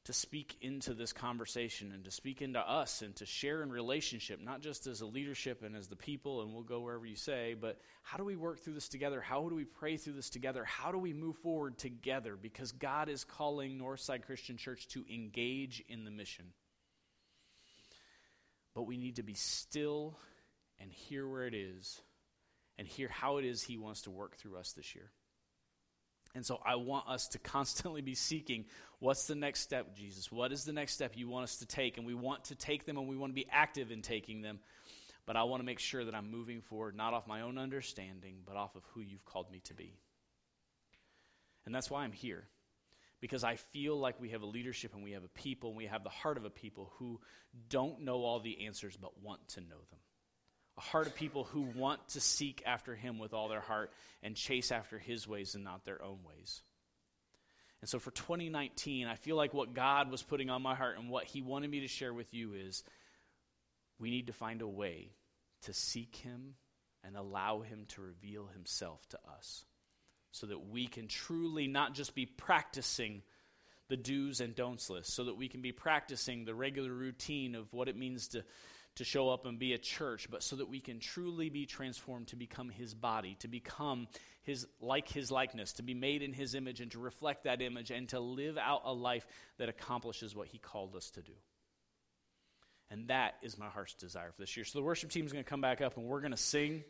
to 0.06 0.14
speak 0.14 0.56
into 0.62 0.94
this 0.94 1.12
conversation 1.12 1.92
and 1.92 2.06
to 2.06 2.12
speak 2.12 2.42
into 2.42 2.60
us 2.60 3.02
and 3.02 3.14
to 3.18 3.26
share 3.26 3.62
in 3.62 3.70
relationship, 3.70 4.40
not 4.42 4.62
just 4.62 4.88
as 4.88 5.02
a 5.02 5.06
leadership 5.06 5.62
and 5.62 5.76
as 5.76 5.90
the 5.90 5.98
people, 5.98 6.42
and 6.42 6.54
we'll 6.54 6.64
go 6.64 6.80
wherever 6.80 7.06
you 7.06 7.18
say, 7.18 7.58
but 7.60 7.82
how 8.04 8.18
do 8.18 8.24
we 8.24 8.38
work 8.38 8.62
through 8.62 8.76
this 8.76 8.88
together? 8.88 9.20
How 9.20 9.50
do 9.50 9.56
we 9.56 9.66
pray 9.66 9.98
through 9.98 10.14
this 10.14 10.30
together? 10.30 10.64
How 10.64 10.94
do 10.94 10.98
we 10.98 11.12
move 11.12 11.36
forward 11.40 11.78
together? 11.78 12.38
Because 12.42 12.72
God 12.72 13.10
is 13.10 13.26
calling 13.26 13.78
Northside 13.78 14.22
Christian 14.22 14.56
Church 14.56 14.88
to 14.90 15.04
engage 15.14 15.84
in 15.90 16.06
the 16.06 16.12
mission 16.12 16.46
but 18.80 18.88
we 18.88 18.96
need 18.96 19.18
to 19.18 19.24
be 19.24 19.34
still 19.34 20.18
and 20.80 20.90
hear 20.90 21.28
where 21.28 21.46
it 21.46 21.54
is 21.54 22.00
and 22.78 22.88
hear 22.88 23.10
how 23.10 23.36
it 23.36 23.44
is 23.44 23.62
He 23.62 23.78
wants 23.78 24.04
to 24.04 24.10
work 24.10 24.38
through 24.38 24.56
us 24.56 24.72
this 24.72 24.96
year. 24.96 25.12
And 26.34 26.46
so 26.46 26.62
I 26.66 26.76
want 26.76 27.10
us 27.10 27.28
to 27.30 27.40
constantly 27.44 28.00
be 28.00 28.16
seeking 28.16 28.64
what's 29.00 29.28
the 29.28 29.36
next 29.36 29.60
step, 29.60 29.98
Jesus? 29.98 30.32
What 30.32 30.54
is 30.54 30.64
the 30.64 30.72
next 30.72 30.94
step 30.94 31.18
you 31.18 31.28
want 31.28 31.44
us 31.44 31.58
to 31.58 31.66
take? 31.66 31.98
And 31.98 32.08
we 32.08 32.14
want 32.14 32.46
to 32.46 32.56
take 32.56 32.86
them 32.86 32.98
and 32.98 33.10
we 33.10 33.18
want 33.18 33.32
to 33.32 33.36
be 33.36 33.48
active 33.52 33.92
in 33.92 34.02
taking 34.02 34.42
them. 34.42 34.60
But 35.26 35.36
I 35.36 35.44
want 35.44 35.60
to 35.60 35.66
make 35.66 35.80
sure 35.80 36.06
that 36.06 36.16
I'm 36.16 36.32
moving 36.32 36.62
forward 36.62 36.96
not 36.96 37.14
off 37.14 37.28
my 37.28 37.42
own 37.42 37.58
understanding, 37.58 38.38
but 38.46 38.56
off 38.56 38.78
of 38.78 38.84
who 38.94 39.02
you've 39.02 39.26
called 39.26 39.52
me 39.52 39.60
to 39.66 39.74
be. 39.74 39.98
And 41.66 41.76
that's 41.76 41.92
why 41.92 42.06
I'm 42.06 42.14
here 42.14 42.46
because 43.22 43.44
I 43.44 43.56
feel 43.56 43.98
like 44.00 44.20
we 44.20 44.30
have 44.30 44.42
a 44.42 44.48
leadership 44.48 44.94
and 44.94 45.04
we 45.04 45.12
have 45.12 45.24
a 45.24 45.30
people 45.30 45.70
and 45.70 45.78
we 45.78 45.88
have 45.88 46.04
the 46.04 46.10
heart 46.10 46.38
of 46.38 46.46
a 46.46 46.50
people 46.50 46.92
who 46.98 47.20
don't 47.70 48.02
know 48.02 48.24
all 48.24 48.40
the 48.40 48.66
answers 48.66 48.96
but 48.96 49.22
want 49.22 49.46
to 49.50 49.62
know 49.62 49.82
them. 49.90 50.00
A 50.78 50.82
heart 50.82 51.08
of 51.08 51.16
people 51.16 51.44
who 51.44 51.62
want 51.62 52.08
to 52.10 52.22
seek 52.22 52.64
after 52.66 52.96
Him 52.96 53.20
with 53.20 53.34
all 53.34 53.50
their 53.50 53.60
heart 53.60 53.92
and 54.24 54.36
chase 54.36 54.72
after 54.72 54.98
His 54.98 55.28
ways 55.28 55.56
and 55.56 55.64
not 55.64 55.84
their 55.84 56.02
own 56.02 56.20
ways. 56.26 56.62
And 57.82 57.90
so 57.90 58.00
for 58.00 58.12
2019, 58.12 59.08
I 59.08 59.16
feel 59.16 59.36
like 59.36 59.54
what 59.54 59.74
God 59.74 60.10
was 60.10 60.24
putting 60.24 60.50
on 60.50 60.62
my 60.62 60.76
heart 60.76 60.98
and 60.98 61.10
what 61.10 61.26
He 61.26 61.42
wanted 61.42 61.70
me 61.70 61.82
to 61.82 61.88
share 61.88 62.14
with 62.14 62.34
you 62.34 62.54
is 62.54 62.84
we 64.00 64.10
need 64.10 64.28
to 64.28 64.34
find 64.34 64.62
a 64.62 64.68
way 64.68 65.12
to 65.64 65.74
seek 65.74 66.16
Him 66.16 66.56
and 67.04 67.18
allow 67.18 67.60
Him 67.60 67.86
to 67.90 68.02
reveal 68.02 68.48
Himself 68.48 69.06
to 69.10 69.20
us 69.38 69.66
so 70.32 70.48
that 70.48 70.70
we 70.70 70.88
can 70.88 71.08
truly 71.08 71.68
not 71.68 71.94
just 71.94 72.16
be 72.16 72.26
practicing 72.26 73.22
the 73.88 73.98
do's 73.98 74.40
and 74.40 74.56
don'ts 74.56 74.90
list, 74.90 75.14
so 75.14 75.26
that 75.26 75.36
we 75.36 75.48
can 75.48 75.62
be 75.62 75.72
practicing 75.72 76.46
the 76.46 76.54
regular 76.54 76.94
routine 76.94 77.56
of 77.56 77.72
what 77.74 77.88
it 77.88 77.98
means 77.98 78.30
to, 78.30 78.44
to 78.96 79.04
show 79.04 79.30
up 79.30 79.46
and 79.46 79.58
be 79.58 79.74
a 79.74 79.78
church, 79.80 80.30
but 80.30 80.44
so 80.44 80.58
that 80.58 80.70
we 80.70 80.80
can 80.80 81.00
truly 81.00 81.50
be 81.50 81.66
transformed 81.66 82.28
to 82.28 82.36
become 82.36 82.70
His 82.70 82.94
body, 82.94 83.36
to 83.40 83.48
become 83.48 84.08
His 84.44 84.68
like 84.80 85.10
His 85.10 85.32
likeness, 85.32 85.74
to 85.74 85.84
be 85.84 85.96
made 85.96 86.22
in 86.22 86.34
His 86.34 86.54
image 86.54 86.82
and 86.82 86.92
to 86.92 87.00
reflect 87.00 87.46
that 87.46 87.62
image 87.62 87.90
and 87.90 88.08
to 88.10 88.20
live 88.20 88.58
out 88.58 88.84
a 88.86 88.94
life 88.94 89.26
that 89.58 89.70
accomplishes 89.70 90.36
what 90.36 90.48
He 90.48 90.60
called 90.60 90.96
us 90.96 91.10
to 91.12 91.22
do. 91.22 91.34
And 92.92 93.08
that 93.08 93.36
is 93.42 93.58
my 93.58 93.68
heart's 93.68 93.94
desire 93.94 94.32
for 94.32 94.42
this 94.42 94.56
year. 94.58 94.66
So 94.66 94.80
the 94.80 94.86
worship 94.86 95.12
team 95.12 95.26
is 95.26 95.32
going 95.32 95.44
to 95.44 95.50
come 95.50 95.62
back 95.62 95.82
up 95.82 95.98
and 95.98 96.06
we're 96.06 96.22
going 96.22 96.32
to 96.32 96.38
sing. 96.38 96.84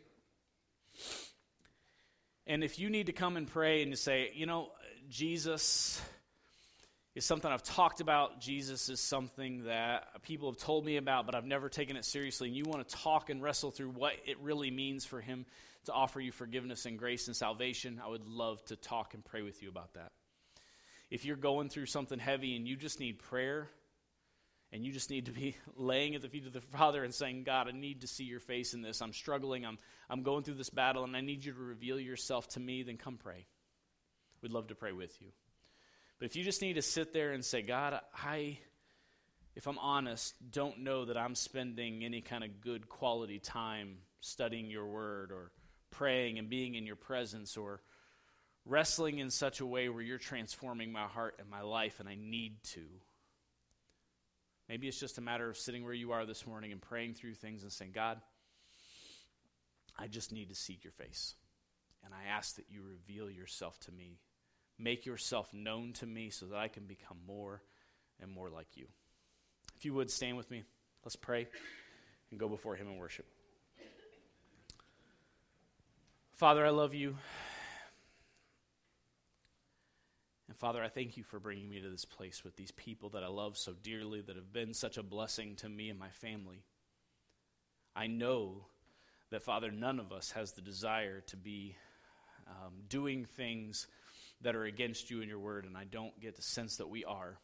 And 2.50 2.64
if 2.64 2.80
you 2.80 2.90
need 2.90 3.06
to 3.06 3.12
come 3.12 3.36
and 3.36 3.46
pray 3.46 3.80
and 3.80 3.92
to 3.92 3.96
say, 3.96 4.32
you 4.34 4.44
know, 4.44 4.72
Jesus 5.08 6.02
is 7.14 7.24
something 7.24 7.48
I've 7.48 7.62
talked 7.62 8.00
about, 8.00 8.40
Jesus 8.40 8.88
is 8.88 8.98
something 8.98 9.66
that 9.66 10.20
people 10.22 10.50
have 10.50 10.58
told 10.58 10.84
me 10.84 10.96
about, 10.96 11.26
but 11.26 11.36
I've 11.36 11.46
never 11.46 11.68
taken 11.68 11.96
it 11.96 12.04
seriously, 12.04 12.48
and 12.48 12.56
you 12.56 12.64
want 12.64 12.88
to 12.88 12.96
talk 12.96 13.30
and 13.30 13.40
wrestle 13.40 13.70
through 13.70 13.90
what 13.90 14.14
it 14.26 14.36
really 14.40 14.72
means 14.72 15.04
for 15.04 15.20
Him 15.20 15.46
to 15.84 15.92
offer 15.92 16.20
you 16.20 16.32
forgiveness 16.32 16.86
and 16.86 16.98
grace 16.98 17.28
and 17.28 17.36
salvation, 17.36 18.00
I 18.04 18.08
would 18.08 18.26
love 18.26 18.64
to 18.64 18.74
talk 18.74 19.14
and 19.14 19.24
pray 19.24 19.42
with 19.42 19.62
you 19.62 19.68
about 19.68 19.94
that. 19.94 20.10
If 21.08 21.24
you're 21.24 21.36
going 21.36 21.68
through 21.68 21.86
something 21.86 22.18
heavy 22.18 22.56
and 22.56 22.66
you 22.66 22.74
just 22.74 22.98
need 22.98 23.20
prayer, 23.20 23.70
and 24.72 24.84
you 24.84 24.92
just 24.92 25.10
need 25.10 25.26
to 25.26 25.32
be 25.32 25.56
laying 25.76 26.14
at 26.14 26.22
the 26.22 26.28
feet 26.28 26.46
of 26.46 26.52
the 26.52 26.60
Father 26.60 27.02
and 27.02 27.14
saying, 27.14 27.44
God, 27.44 27.68
I 27.68 27.72
need 27.72 28.02
to 28.02 28.06
see 28.06 28.24
your 28.24 28.40
face 28.40 28.74
in 28.74 28.82
this. 28.82 29.00
I'm 29.02 29.12
struggling. 29.12 29.64
I'm, 29.64 29.78
I'm 30.08 30.22
going 30.22 30.44
through 30.44 30.54
this 30.54 30.70
battle, 30.70 31.04
and 31.04 31.16
I 31.16 31.20
need 31.20 31.44
you 31.44 31.52
to 31.52 31.58
reveal 31.58 31.98
yourself 31.98 32.48
to 32.50 32.60
me. 32.60 32.82
Then 32.82 32.96
come 32.96 33.16
pray. 33.16 33.46
We'd 34.42 34.52
love 34.52 34.68
to 34.68 34.74
pray 34.74 34.92
with 34.92 35.20
you. 35.20 35.28
But 36.18 36.26
if 36.26 36.36
you 36.36 36.44
just 36.44 36.62
need 36.62 36.74
to 36.74 36.82
sit 36.82 37.12
there 37.12 37.32
and 37.32 37.44
say, 37.44 37.62
God, 37.62 37.98
I, 38.14 38.58
if 39.56 39.66
I'm 39.66 39.78
honest, 39.78 40.34
don't 40.50 40.80
know 40.80 41.06
that 41.06 41.16
I'm 41.16 41.34
spending 41.34 42.04
any 42.04 42.20
kind 42.20 42.44
of 42.44 42.60
good 42.60 42.88
quality 42.88 43.38
time 43.38 43.98
studying 44.20 44.70
your 44.70 44.86
word 44.86 45.32
or 45.32 45.50
praying 45.90 46.38
and 46.38 46.48
being 46.48 46.74
in 46.74 46.86
your 46.86 46.96
presence 46.96 47.56
or 47.56 47.80
wrestling 48.66 49.18
in 49.18 49.30
such 49.30 49.60
a 49.60 49.66
way 49.66 49.88
where 49.88 50.02
you're 50.02 50.18
transforming 50.18 50.92
my 50.92 51.06
heart 51.06 51.36
and 51.38 51.48
my 51.48 51.62
life, 51.62 52.00
and 52.00 52.08
I 52.08 52.16
need 52.16 52.62
to. 52.74 52.82
Maybe 54.70 54.86
it's 54.86 55.00
just 55.00 55.18
a 55.18 55.20
matter 55.20 55.50
of 55.50 55.56
sitting 55.56 55.82
where 55.82 55.92
you 55.92 56.12
are 56.12 56.24
this 56.24 56.46
morning 56.46 56.70
and 56.70 56.80
praying 56.80 57.14
through 57.14 57.34
things 57.34 57.64
and 57.64 57.72
saying, 57.72 57.90
God, 57.92 58.20
I 59.98 60.06
just 60.06 60.30
need 60.30 60.50
to 60.50 60.54
seek 60.54 60.84
your 60.84 60.92
face. 60.92 61.34
And 62.04 62.14
I 62.14 62.30
ask 62.30 62.54
that 62.54 62.66
you 62.70 62.80
reveal 62.80 63.28
yourself 63.28 63.80
to 63.80 63.92
me. 63.92 64.20
Make 64.78 65.06
yourself 65.06 65.52
known 65.52 65.92
to 65.94 66.06
me 66.06 66.30
so 66.30 66.46
that 66.46 66.56
I 66.56 66.68
can 66.68 66.84
become 66.84 67.16
more 67.26 67.62
and 68.20 68.30
more 68.30 68.48
like 68.48 68.76
you. 68.76 68.86
If 69.76 69.84
you 69.84 69.92
would 69.94 70.08
stand 70.08 70.36
with 70.36 70.48
me, 70.52 70.62
let's 71.04 71.16
pray 71.16 71.48
and 72.30 72.38
go 72.38 72.48
before 72.48 72.76
Him 72.76 72.86
in 72.86 72.96
worship. 72.96 73.26
Father, 76.34 76.64
I 76.64 76.70
love 76.70 76.94
you. 76.94 77.16
And 80.50 80.58
Father, 80.58 80.82
I 80.82 80.88
thank 80.88 81.16
you 81.16 81.22
for 81.22 81.38
bringing 81.38 81.68
me 81.68 81.80
to 81.80 81.88
this 81.88 82.04
place 82.04 82.42
with 82.42 82.56
these 82.56 82.72
people 82.72 83.10
that 83.10 83.22
I 83.22 83.28
love 83.28 83.56
so 83.56 83.72
dearly, 83.84 84.20
that 84.20 84.34
have 84.34 84.52
been 84.52 84.74
such 84.74 84.98
a 84.98 85.02
blessing 85.04 85.54
to 85.58 85.68
me 85.68 85.90
and 85.90 85.96
my 85.96 86.08
family. 86.08 86.64
I 87.94 88.08
know 88.08 88.66
that, 89.30 89.44
Father, 89.44 89.70
none 89.70 90.00
of 90.00 90.10
us 90.10 90.32
has 90.32 90.50
the 90.50 90.60
desire 90.60 91.20
to 91.28 91.36
be 91.36 91.76
um, 92.48 92.72
doing 92.88 93.26
things 93.26 93.86
that 94.40 94.56
are 94.56 94.64
against 94.64 95.08
you 95.08 95.20
and 95.20 95.28
your 95.28 95.38
word, 95.38 95.66
and 95.66 95.76
I 95.76 95.84
don't 95.84 96.18
get 96.20 96.34
the 96.34 96.42
sense 96.42 96.78
that 96.78 96.90
we 96.90 97.04
are. 97.04 97.38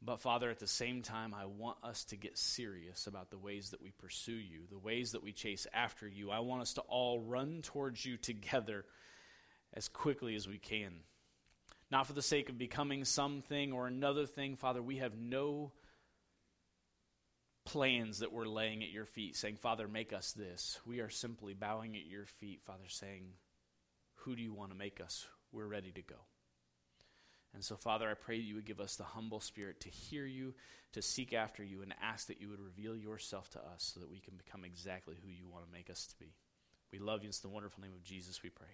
But, 0.00 0.22
Father, 0.22 0.48
at 0.48 0.58
the 0.58 0.66
same 0.66 1.02
time, 1.02 1.34
I 1.34 1.44
want 1.44 1.76
us 1.84 2.04
to 2.04 2.16
get 2.16 2.38
serious 2.38 3.08
about 3.08 3.28
the 3.28 3.36
ways 3.36 3.72
that 3.72 3.82
we 3.82 3.90
pursue 3.90 4.32
you, 4.32 4.60
the 4.70 4.78
ways 4.78 5.12
that 5.12 5.22
we 5.22 5.32
chase 5.32 5.66
after 5.74 6.08
you. 6.08 6.30
I 6.30 6.38
want 6.38 6.62
us 6.62 6.72
to 6.74 6.80
all 6.80 7.20
run 7.20 7.60
towards 7.60 8.06
you 8.06 8.16
together 8.16 8.86
as 9.74 9.86
quickly 9.86 10.34
as 10.34 10.48
we 10.48 10.56
can 10.56 11.00
not 11.90 12.06
for 12.06 12.12
the 12.12 12.22
sake 12.22 12.48
of 12.48 12.58
becoming 12.58 13.04
something 13.04 13.72
or 13.72 13.86
another 13.86 14.26
thing. 14.26 14.56
Father, 14.56 14.82
we 14.82 14.98
have 14.98 15.18
no 15.18 15.72
plans 17.64 18.20
that 18.20 18.32
we're 18.32 18.46
laying 18.46 18.82
at 18.82 18.90
your 18.90 19.06
feet, 19.06 19.36
saying, 19.36 19.56
Father, 19.56 19.88
make 19.88 20.12
us 20.12 20.32
this. 20.32 20.78
We 20.86 21.00
are 21.00 21.10
simply 21.10 21.54
bowing 21.54 21.96
at 21.96 22.06
your 22.06 22.26
feet, 22.26 22.62
Father, 22.64 22.88
saying, 22.88 23.24
Who 24.16 24.36
do 24.36 24.42
you 24.42 24.54
want 24.54 24.70
to 24.70 24.76
make 24.76 25.00
us? 25.00 25.26
We're 25.52 25.66
ready 25.66 25.92
to 25.92 26.02
go. 26.02 26.16
And 27.52 27.64
so, 27.64 27.76
Father, 27.76 28.08
I 28.08 28.14
pray 28.14 28.38
that 28.38 28.44
you 28.44 28.54
would 28.54 28.64
give 28.64 28.80
us 28.80 28.94
the 28.94 29.04
humble 29.04 29.40
spirit 29.40 29.80
to 29.80 29.88
hear 29.88 30.24
you, 30.24 30.54
to 30.92 31.02
seek 31.02 31.32
after 31.32 31.64
you, 31.64 31.82
and 31.82 31.92
ask 32.00 32.28
that 32.28 32.40
you 32.40 32.48
would 32.48 32.60
reveal 32.60 32.96
yourself 32.96 33.50
to 33.50 33.58
us 33.58 33.90
so 33.92 34.00
that 34.00 34.10
we 34.10 34.20
can 34.20 34.34
become 34.36 34.64
exactly 34.64 35.16
who 35.20 35.30
you 35.30 35.48
want 35.48 35.66
to 35.66 35.72
make 35.72 35.90
us 35.90 36.06
to 36.06 36.16
be. 36.18 36.36
We 36.92 37.00
love 37.00 37.22
you. 37.22 37.28
It's 37.28 37.40
the 37.40 37.48
wonderful 37.48 37.82
name 37.82 37.94
of 37.94 38.04
Jesus 38.04 38.42
we 38.42 38.50
pray. 38.50 38.68